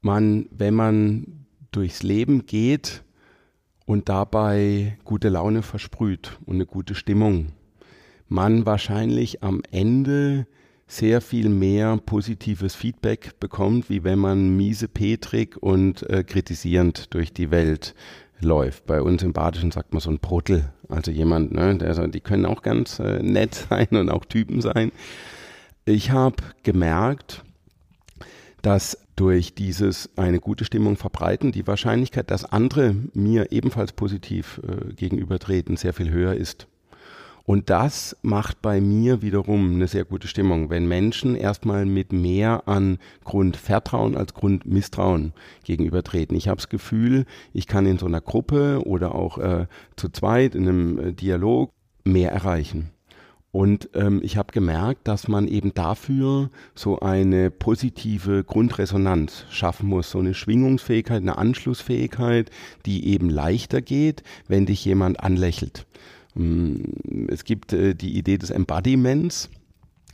[0.00, 3.04] man, wenn man durchs Leben geht
[3.84, 7.52] und dabei gute Laune versprüht und eine gute Stimmung,
[8.28, 10.46] man wahrscheinlich am Ende
[10.86, 17.32] sehr viel mehr positives Feedback bekommt, wie wenn man miese Petrik und äh, kritisierend durch
[17.32, 17.94] die Welt
[18.40, 18.86] läuft.
[18.86, 22.46] Bei uns im Badischen sagt man so ein Bruttel, also jemand, ne, der, die können
[22.46, 24.92] auch ganz äh, nett sein und auch Typen sein.
[25.84, 27.42] Ich habe gemerkt,
[28.62, 34.92] dass durch dieses eine gute Stimmung verbreiten die Wahrscheinlichkeit, dass andere mir ebenfalls positiv äh,
[34.94, 36.66] gegenübertreten, sehr viel höher ist.
[37.48, 42.68] Und das macht bei mir wiederum eine sehr gute Stimmung, wenn Menschen erstmal mit mehr
[42.68, 45.32] an Grundvertrauen als Grundmisstrauen
[45.64, 46.36] gegenübertreten.
[46.36, 50.54] Ich habe das Gefühl, ich kann in so einer Gruppe oder auch äh, zu zweit
[50.54, 51.72] in einem äh, Dialog
[52.04, 52.90] mehr erreichen.
[53.50, 60.10] Und ähm, ich habe gemerkt, dass man eben dafür so eine positive Grundresonanz schaffen muss,
[60.10, 62.50] so eine Schwingungsfähigkeit, eine Anschlussfähigkeit,
[62.84, 65.86] die eben leichter geht, wenn dich jemand anlächelt.
[66.38, 69.50] Mm, es gibt äh, die Idee des Embodiments.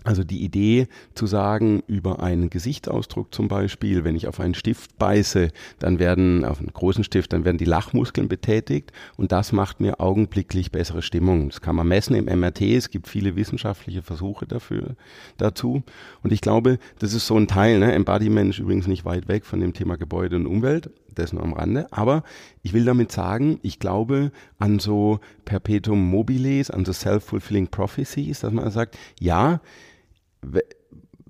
[0.07, 4.99] Also die Idee zu sagen, über einen Gesichtsausdruck zum Beispiel, wenn ich auf einen Stift
[4.99, 9.81] beiße, dann werden, auf einen großen Stift, dann werden die Lachmuskeln betätigt und das macht
[9.81, 11.49] mir augenblicklich bessere Stimmung.
[11.49, 14.95] Das kann man messen im MRT, es gibt viele wissenschaftliche Versuche dafür,
[15.39, 15.83] dazu.
[16.23, 17.95] Und ich glaube, das ist so ein Teil, ne?
[17.95, 21.53] Embodiment ist übrigens nicht weit weg von dem Thema Gebäude und Umwelt, das nur am
[21.53, 21.87] Rande.
[21.93, 22.23] Aber
[22.63, 28.53] ich will damit sagen, ich glaube an so Perpetuum mobiles, an so self-fulfilling prophecies, dass
[28.53, 29.61] man sagt, ja,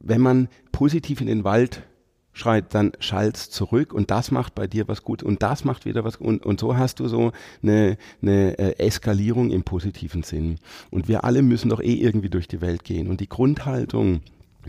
[0.01, 1.83] wenn man positiv in den Wald
[2.35, 6.05] schreit, dann schallt's zurück und das macht bei dir was gut und das macht wieder
[6.05, 10.59] was und, und so hast du so eine, eine äh, Eskalierung im positiven Sinn.
[10.91, 13.09] Und wir alle müssen doch eh irgendwie durch die Welt gehen.
[13.09, 14.21] Und die Grundhaltung,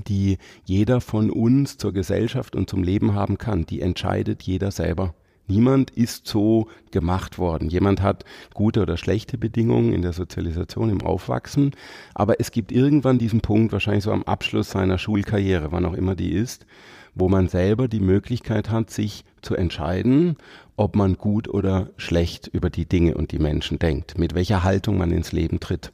[0.08, 5.14] die jeder von uns zur Gesellschaft und zum Leben haben kann, die entscheidet jeder selber.
[5.48, 7.70] Niemand ist so gemacht worden.
[7.70, 11.72] Jemand hat gute oder schlechte Bedingungen in der Sozialisation, im Aufwachsen.
[12.16, 16.16] Aber es gibt irgendwann diesen Punkt, wahrscheinlich so am Abschluss seiner Schulkarriere, wann auch immer
[16.16, 16.66] die ist,
[17.14, 20.38] wo man selber die Möglichkeit hat, sich zu entscheiden,
[20.78, 24.98] ob man gut oder schlecht über die Dinge und die Menschen denkt, mit welcher Haltung
[24.98, 25.94] man ins Leben tritt.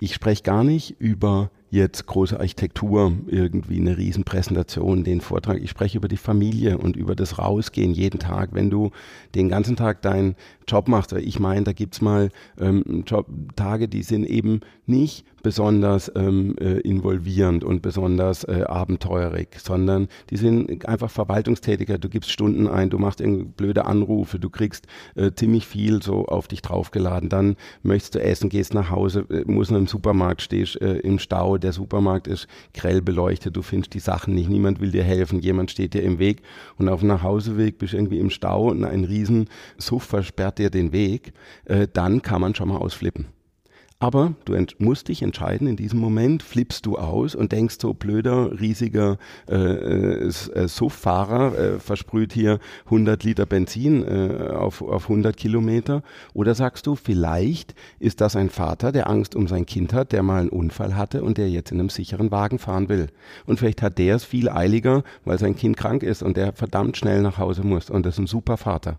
[0.00, 5.60] Ich spreche gar nicht über jetzt große Architektur, irgendwie eine Riesenpräsentation, den Vortrag.
[5.60, 8.50] Ich spreche über die Familie und über das Rausgehen jeden Tag.
[8.52, 8.90] Wenn du
[9.34, 10.36] den ganzen Tag deinen
[10.68, 13.26] Job machst, ich meine, da gibt's mal ähm, Job,
[13.56, 20.36] Tage, die sind eben nicht besonders ähm, äh, involvierend und besonders äh, abenteurig, sondern die
[20.36, 21.98] sind einfach Verwaltungstätiger.
[21.98, 26.26] Du gibst Stunden ein, du machst irgendwie blöde Anrufe, du kriegst äh, ziemlich viel so
[26.26, 27.28] auf dich draufgeladen.
[27.28, 27.54] Dann
[27.84, 31.58] möchtest du essen, gehst nach Hause, äh, musst in einem Supermarkt, stehst äh, im Stau,
[31.58, 35.70] der Supermarkt ist grell beleuchtet, du findest die Sachen nicht, niemand will dir helfen, jemand
[35.70, 36.42] steht dir im Weg
[36.76, 40.70] und auf dem Nachhauseweg bist du irgendwie im Stau und ein riesen Suff versperrt dir
[40.70, 41.34] den Weg,
[41.66, 43.35] äh, dann kann man schon mal ausflippen.
[43.98, 48.60] Aber du musst dich entscheiden, in diesem Moment flippst du aus und denkst so, blöder,
[48.60, 49.16] riesiger
[49.48, 56.02] äh, äh, äh Suff-Fahrer äh, versprüht hier 100 Liter Benzin äh, auf, auf 100 Kilometer.
[56.34, 60.22] Oder sagst du, vielleicht ist das ein Vater, der Angst um sein Kind hat, der
[60.22, 63.06] mal einen Unfall hatte und der jetzt in einem sicheren Wagen fahren will.
[63.46, 66.98] Und vielleicht hat der es viel eiliger, weil sein Kind krank ist und der verdammt
[66.98, 67.88] schnell nach Hause muss.
[67.88, 68.98] Und das ist ein super Vater.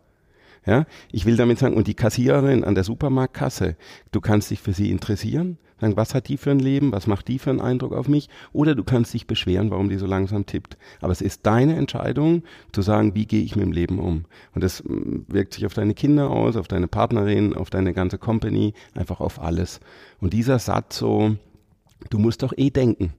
[0.68, 3.78] Ja, ich will damit sagen, und die Kassiererin an der Supermarktkasse,
[4.12, 7.30] du kannst dich für sie interessieren, sagen, was hat die für ein Leben, was macht
[7.30, 10.46] die für einen Eindruck auf mich, oder du kannst dich beschweren, warum die so langsam
[10.46, 10.78] tippt.
[11.00, 14.26] Aber es ist deine Entscheidung, zu sagen, wie gehe ich mit dem Leben um.
[14.54, 18.18] Und das mm, wirkt sich auf deine Kinder aus, auf deine Partnerin, auf deine ganze
[18.18, 19.80] Company, einfach auf alles.
[20.20, 21.38] Und dieser Satz so,
[22.10, 23.14] du musst doch eh denken,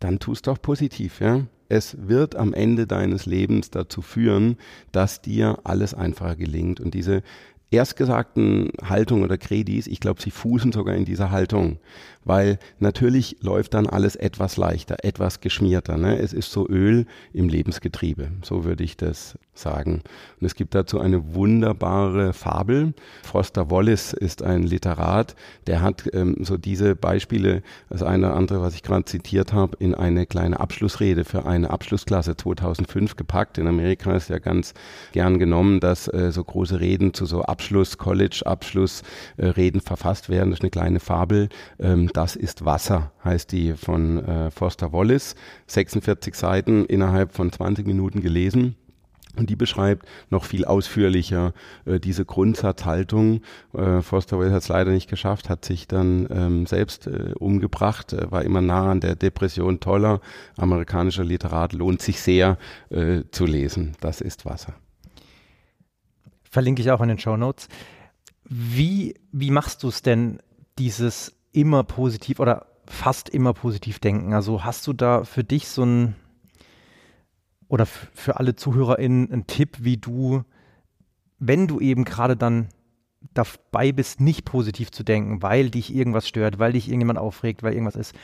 [0.00, 4.56] dann tust doch positiv, ja es wird am Ende deines Lebens dazu führen,
[4.92, 6.80] dass dir alles einfacher gelingt.
[6.80, 7.22] Und diese
[7.70, 11.78] erstgesagten Haltung oder Kredis, ich glaube, sie fußen sogar in dieser Haltung
[12.24, 15.96] weil natürlich läuft dann alles etwas leichter, etwas geschmierter.
[15.96, 16.18] Ne?
[16.18, 20.02] Es ist so Öl im Lebensgetriebe, so würde ich das sagen.
[20.40, 22.94] Und es gibt dazu eine wunderbare Fabel.
[23.22, 28.60] Foster Wallace ist ein Literat, der hat ähm, so diese Beispiele, das eine oder andere,
[28.60, 33.58] was ich gerade zitiert habe, in eine kleine Abschlussrede für eine Abschlussklasse 2005 gepackt.
[33.58, 34.74] In Amerika ist ja ganz
[35.12, 40.50] gern genommen, dass äh, so große Reden zu so Abschluss, College-Abschlussreden äh, verfasst werden.
[40.50, 41.48] Das ist eine kleine Fabel.
[41.78, 45.34] Ähm, das ist Wasser, heißt die von äh, Foster Wallace.
[45.66, 48.76] 46 Seiten innerhalb von 20 Minuten gelesen.
[49.36, 51.54] Und die beschreibt noch viel ausführlicher
[51.86, 53.42] äh, diese Grundsatzhaltung.
[53.72, 58.12] Äh, Foster Wallace hat es leider nicht geschafft, hat sich dann ähm, selbst äh, umgebracht,
[58.12, 59.80] äh, war immer nah an der Depression.
[59.80, 60.20] Toller
[60.56, 62.58] amerikanischer Literat, lohnt sich sehr
[62.90, 63.96] äh, zu lesen.
[64.00, 64.74] Das ist Wasser.
[66.48, 67.68] Verlinke ich auch in den Show Notes.
[68.44, 70.38] Wie, wie machst du es denn,
[70.78, 74.34] dieses immer positiv oder fast immer positiv denken?
[74.34, 76.16] Also hast du da für dich so ein
[77.68, 80.44] oder für alle ZuhörerInnen einen Tipp, wie du,
[81.38, 82.68] wenn du eben gerade dann
[83.32, 87.72] dabei bist, nicht positiv zu denken, weil dich irgendwas stört, weil dich irgendjemand aufregt, weil
[87.72, 88.14] irgendwas ist,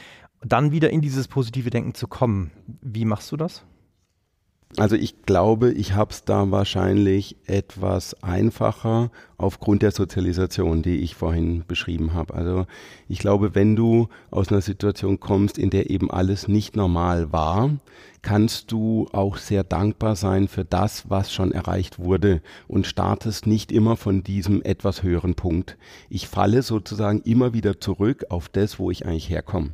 [0.42, 2.50] dann wieder in dieses positive Denken zu kommen.
[2.82, 3.64] Wie machst du das?
[4.76, 11.16] Also ich glaube, ich habe es da wahrscheinlich etwas einfacher aufgrund der Sozialisation, die ich
[11.16, 12.34] vorhin beschrieben habe.
[12.34, 12.66] Also
[13.08, 17.70] ich glaube, wenn du aus einer Situation kommst, in der eben alles nicht normal war,
[18.22, 23.72] kannst du auch sehr dankbar sein für das, was schon erreicht wurde und startest nicht
[23.72, 25.78] immer von diesem etwas höheren Punkt.
[26.08, 29.70] Ich falle sozusagen immer wieder zurück auf das, wo ich eigentlich herkomme.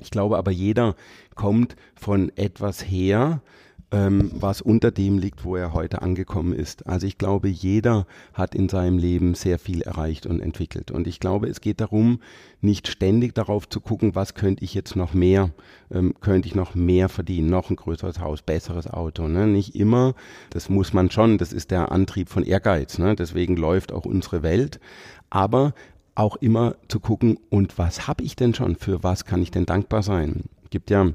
[0.00, 0.96] Ich glaube aber, jeder
[1.34, 3.42] kommt von etwas her,
[3.90, 6.86] ähm, was unter dem liegt, wo er heute angekommen ist.
[6.86, 10.90] Also ich glaube, jeder hat in seinem Leben sehr viel erreicht und entwickelt.
[10.90, 12.20] Und ich glaube, es geht darum,
[12.60, 15.50] nicht ständig darauf zu gucken, was könnte ich jetzt noch mehr,
[15.92, 19.28] ähm, könnte ich noch mehr verdienen, noch ein größeres Haus, besseres Auto.
[19.28, 19.46] Ne?
[19.46, 20.14] Nicht immer,
[20.50, 22.98] das muss man schon, das ist der Antrieb von Ehrgeiz.
[22.98, 23.14] Ne?
[23.14, 24.80] Deswegen läuft auch unsere Welt.
[25.30, 25.74] Aber
[26.14, 29.66] auch immer zu gucken, und was habe ich denn schon, für was kann ich denn
[29.66, 30.44] dankbar sein?
[30.70, 31.10] Gibt ja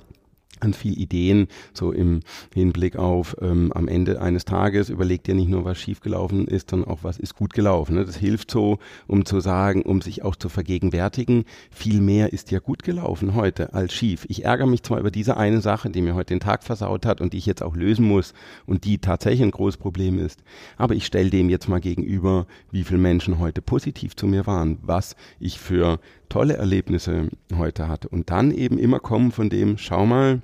[0.60, 2.22] an viel Ideen, so im
[2.53, 6.89] Hinblick auf ähm, am Ende eines Tages überlegt ihr nicht nur, was schiefgelaufen ist, sondern
[6.89, 7.95] auch, was ist gut gelaufen.
[7.95, 8.05] Ne?
[8.05, 12.60] Das hilft so, um zu sagen, um sich auch zu vergegenwärtigen, viel mehr ist ja
[12.60, 14.26] gut gelaufen heute als schief.
[14.30, 17.22] Ich ärgere mich zwar über diese eine Sache, die mir heute den Tag versaut hat
[17.22, 18.34] und die ich jetzt auch lösen muss
[18.66, 20.43] und die tatsächlich ein großes Problem ist,
[20.78, 24.78] aber ich stelle dem jetzt mal gegenüber, wie viele Menschen heute positiv zu mir waren,
[24.82, 25.99] was ich für
[26.30, 28.10] tolle Erlebnisse heute hatte.
[28.10, 30.42] Und dann eben immer kommen von dem, schau mal,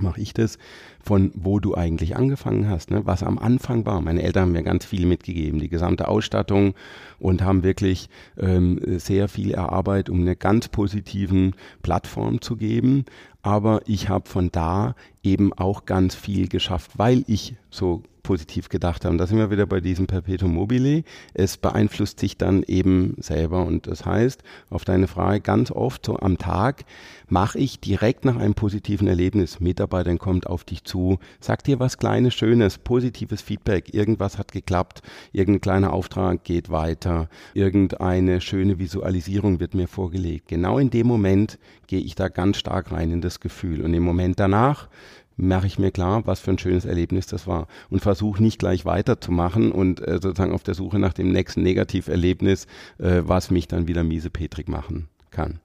[0.00, 0.58] mache ich das,
[1.02, 3.02] von wo du eigentlich angefangen hast, ne?
[3.04, 4.00] was am Anfang war.
[4.00, 6.74] Meine Eltern haben mir ganz viel mitgegeben, die gesamte Ausstattung
[7.18, 8.08] und haben wirklich
[8.38, 13.04] ähm, sehr viel erarbeitet, um eine ganz positiven Plattform zu geben.
[13.42, 19.04] Aber ich habe von da eben auch ganz viel geschafft, weil ich so positiv gedacht
[19.04, 19.18] haben.
[19.18, 21.04] Da sind wir wieder bei diesem Perpetuum mobile.
[21.32, 23.64] Es beeinflusst sich dann eben selber.
[23.64, 26.84] Und das heißt, auf deine Frage ganz oft so am Tag
[27.28, 29.60] mache ich direkt nach einem positiven Erlebnis.
[29.60, 33.94] Mitarbeiterin kommt auf dich zu, sagt dir was Kleines, Schönes, positives Feedback.
[33.94, 35.02] Irgendwas hat geklappt.
[35.32, 37.28] Irgendein kleiner Auftrag geht weiter.
[37.54, 40.48] Irgendeine schöne Visualisierung wird mir vorgelegt.
[40.48, 43.82] Genau in dem Moment gehe ich da ganz stark rein in das Gefühl.
[43.82, 44.88] Und im Moment danach
[45.36, 48.84] mache ich mir klar, was für ein schönes Erlebnis das war und versuche nicht gleich
[48.84, 52.66] weiterzumachen und äh, sozusagen auf der Suche nach dem nächsten Negativerlebnis,
[52.98, 55.60] äh, was mich dann wieder miesepetrig machen kann.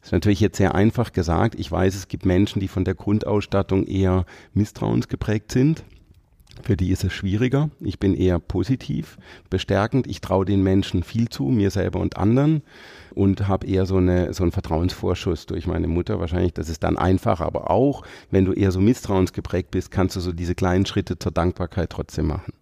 [0.00, 1.56] Das ist natürlich jetzt sehr einfach gesagt.
[1.58, 4.24] Ich weiß, es gibt Menschen, die von der Grundausstattung eher
[4.54, 5.82] misstrauensgeprägt sind.
[6.62, 7.70] Für die ist es schwieriger.
[7.80, 9.18] Ich bin eher positiv,
[9.50, 10.06] bestärkend.
[10.06, 12.62] Ich traue den Menschen viel zu, mir selber und anderen
[13.14, 16.54] und habe eher so, eine, so einen Vertrauensvorschuss durch meine Mutter wahrscheinlich.
[16.54, 20.32] Das ist dann einfach, aber auch wenn du eher so misstrauensgeprägt bist, kannst du so
[20.32, 22.52] diese kleinen Schritte zur Dankbarkeit trotzdem machen.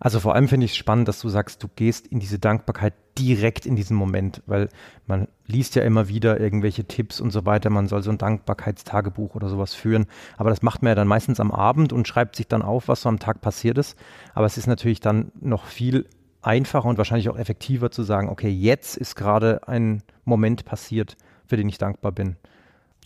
[0.00, 2.94] Also vor allem finde ich es spannend, dass du sagst, du gehst in diese Dankbarkeit
[3.18, 4.68] direkt in diesen Moment, weil
[5.06, 9.34] man liest ja immer wieder irgendwelche Tipps und so weiter, man soll so ein Dankbarkeitstagebuch
[9.34, 12.46] oder sowas führen, aber das macht man ja dann meistens am Abend und schreibt sich
[12.46, 13.96] dann auf, was so am Tag passiert ist,
[14.34, 16.06] aber es ist natürlich dann noch viel
[16.42, 21.16] einfacher und wahrscheinlich auch effektiver zu sagen, okay, jetzt ist gerade ein Moment passiert,
[21.46, 22.36] für den ich dankbar bin.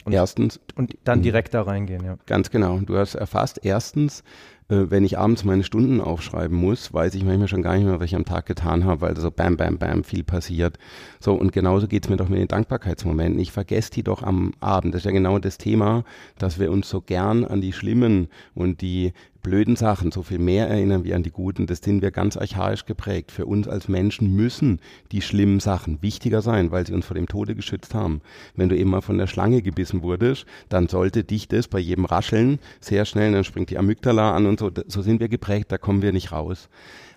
[0.04, 0.60] Und, Erstens.
[0.76, 1.24] Und dann mhm.
[1.24, 2.16] direkt da reingehen, ja.
[2.26, 2.78] Ganz genau.
[2.78, 3.60] Du hast erfasst.
[3.62, 4.24] Erstens,
[4.70, 8.06] wenn ich abends meine Stunden aufschreiben muss, weiß ich manchmal schon gar nicht mehr, was
[8.06, 10.78] ich am Tag getan habe, weil so bam, bam, bam viel passiert.
[11.18, 13.40] So, und genauso geht es mir doch mit den Dankbarkeitsmomenten.
[13.40, 14.94] Ich vergesse die doch am Abend.
[14.94, 16.04] Das ist ja genau das Thema,
[16.38, 19.12] dass wir uns so gern an die schlimmen und die
[19.42, 21.66] blöden Sachen so viel mehr erinnern wie an die guten.
[21.66, 23.32] Das sind wir ganz archaisch geprägt.
[23.32, 24.80] Für uns als Menschen müssen
[25.12, 28.20] die schlimmen Sachen wichtiger sein, weil sie uns vor dem Tode geschützt haben.
[28.54, 32.04] Wenn du eben mal von der Schlange gebissen wurdest, dann sollte dich das bei jedem
[32.04, 34.70] Rascheln sehr schnell, dann springt die Amygdala an und so.
[34.86, 36.68] So sind wir geprägt, da kommen wir nicht raus.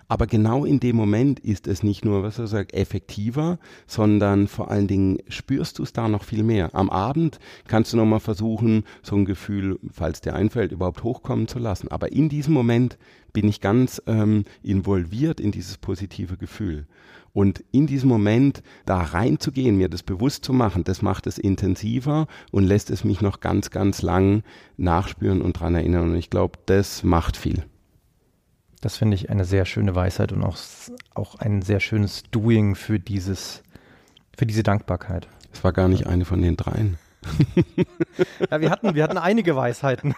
[0.08, 4.70] Aber genau in dem Moment ist es nicht nur, was er sagt, effektiver, sondern vor
[4.70, 6.74] allen Dingen spürst du es da noch viel mehr.
[6.74, 11.58] Am Abend kannst du nochmal versuchen, so ein Gefühl, falls dir einfällt, überhaupt hochkommen zu
[11.58, 11.88] lassen.
[11.88, 12.98] Aber in diesem Moment
[13.32, 16.86] bin ich ganz ähm, involviert in dieses positive Gefühl.
[17.32, 22.28] Und in diesem Moment da reinzugehen, mir das bewusst zu machen, das macht es intensiver
[22.52, 24.44] und lässt es mich noch ganz, ganz lang
[24.76, 26.10] nachspüren und dran erinnern.
[26.10, 27.64] Und ich glaube, das macht viel.
[28.84, 30.58] Das finde ich eine sehr schöne Weisheit und auch,
[31.14, 33.62] auch ein sehr schönes Doing für dieses,
[34.36, 35.26] für diese Dankbarkeit.
[35.54, 36.98] Es war gar nicht eine von den dreien.
[38.50, 40.14] ja, wir hatten, wir hatten einige Weisheiten.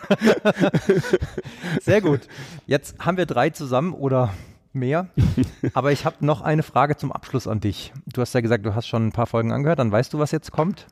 [1.80, 2.22] Sehr gut.
[2.66, 4.34] Jetzt haben wir drei zusammen oder
[4.72, 5.10] mehr.
[5.72, 7.92] Aber ich habe noch eine Frage zum Abschluss an dich.
[8.06, 10.32] Du hast ja gesagt, du hast schon ein paar Folgen angehört, dann weißt du, was
[10.32, 10.88] jetzt kommt.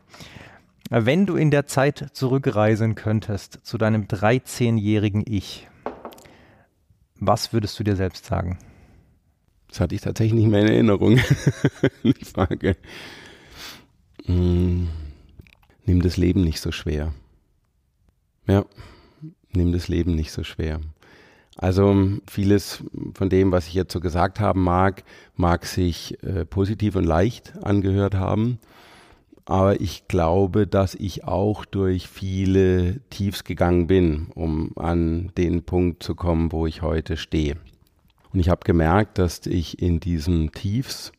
[0.91, 5.67] Wenn du in der Zeit zurückreisen könntest zu deinem 13-jährigen Ich,
[7.27, 8.59] was würdest du dir selbst sagen?
[9.69, 11.21] Das hatte ich tatsächlich nicht mehr in Erinnerung.
[12.05, 12.77] Die Frage.
[14.27, 14.89] Hm,
[15.85, 17.13] nimm das Leben nicht so schwer.
[18.47, 18.65] Ja,
[19.53, 20.81] nimm das Leben nicht so schwer.
[21.57, 22.83] Also vieles
[23.15, 25.05] von dem, was ich jetzt so gesagt haben mag,
[25.37, 28.59] mag sich äh, positiv und leicht angehört haben.
[29.47, 36.03] Aber ich glaube, dass ich auch durch viele Tiefs gegangen bin, um an den Punkt
[36.03, 37.57] zu kommen, wo ich heute stehe.
[38.33, 41.13] Und ich habe gemerkt, dass ich in diesen Tiefs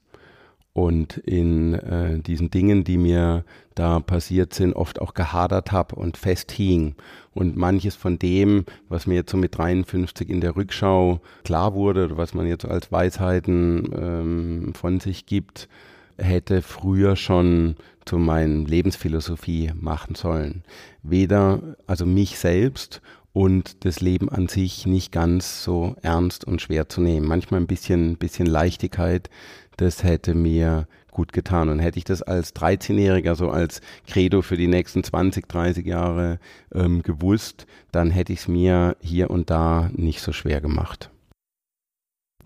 [0.73, 3.45] und in äh, diesen Dingen, die mir
[3.75, 6.95] da passiert sind, oft auch gehadert habe und festhing.
[7.33, 12.05] Und manches von dem, was mir jetzt so mit 53 in der Rückschau klar wurde,
[12.05, 15.69] oder was man jetzt als Weisheiten ähm, von sich gibt,
[16.17, 20.63] hätte früher schon zu meiner Lebensphilosophie machen sollen.
[21.03, 23.01] Weder, also mich selbst
[23.33, 27.27] und das Leben an sich nicht ganz so ernst und schwer zu nehmen.
[27.27, 29.29] Manchmal ein bisschen, bisschen Leichtigkeit,
[29.77, 31.69] das hätte mir gut getan.
[31.69, 36.39] Und hätte ich das als 13-Jähriger so als Credo für die nächsten 20, 30 Jahre
[36.73, 41.09] ähm, gewusst, dann hätte ich es mir hier und da nicht so schwer gemacht.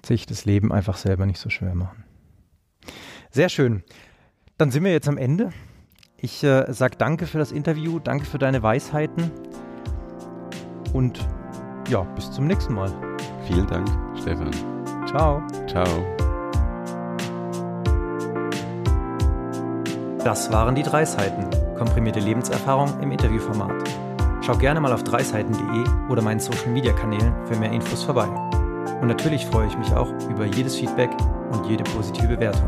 [0.06, 2.04] Sich das Leben einfach selber nicht so schwer machen.
[3.32, 3.84] Sehr schön.
[4.58, 5.52] Dann sind wir jetzt am Ende.
[6.18, 9.32] Ich äh, sage danke für das Interview, danke für deine Weisheiten
[10.94, 11.26] und
[11.90, 12.92] ja, bis zum nächsten Mal.
[13.48, 13.88] Vielen Dank,
[14.20, 14.52] Stefan.
[15.08, 15.42] Ciao.
[15.68, 15.88] Ciao.
[20.24, 21.50] Das waren die drei Seiten.
[21.78, 23.72] Komprimierte Lebenserfahrung im Interviewformat.
[24.42, 28.28] Schau gerne mal auf dreiseiten.de oder meinen Social Media Kanälen für mehr Infos vorbei.
[29.02, 31.12] Und natürlich freue ich mich auch über jedes Feedback
[31.52, 32.68] und jede positive Bewertung.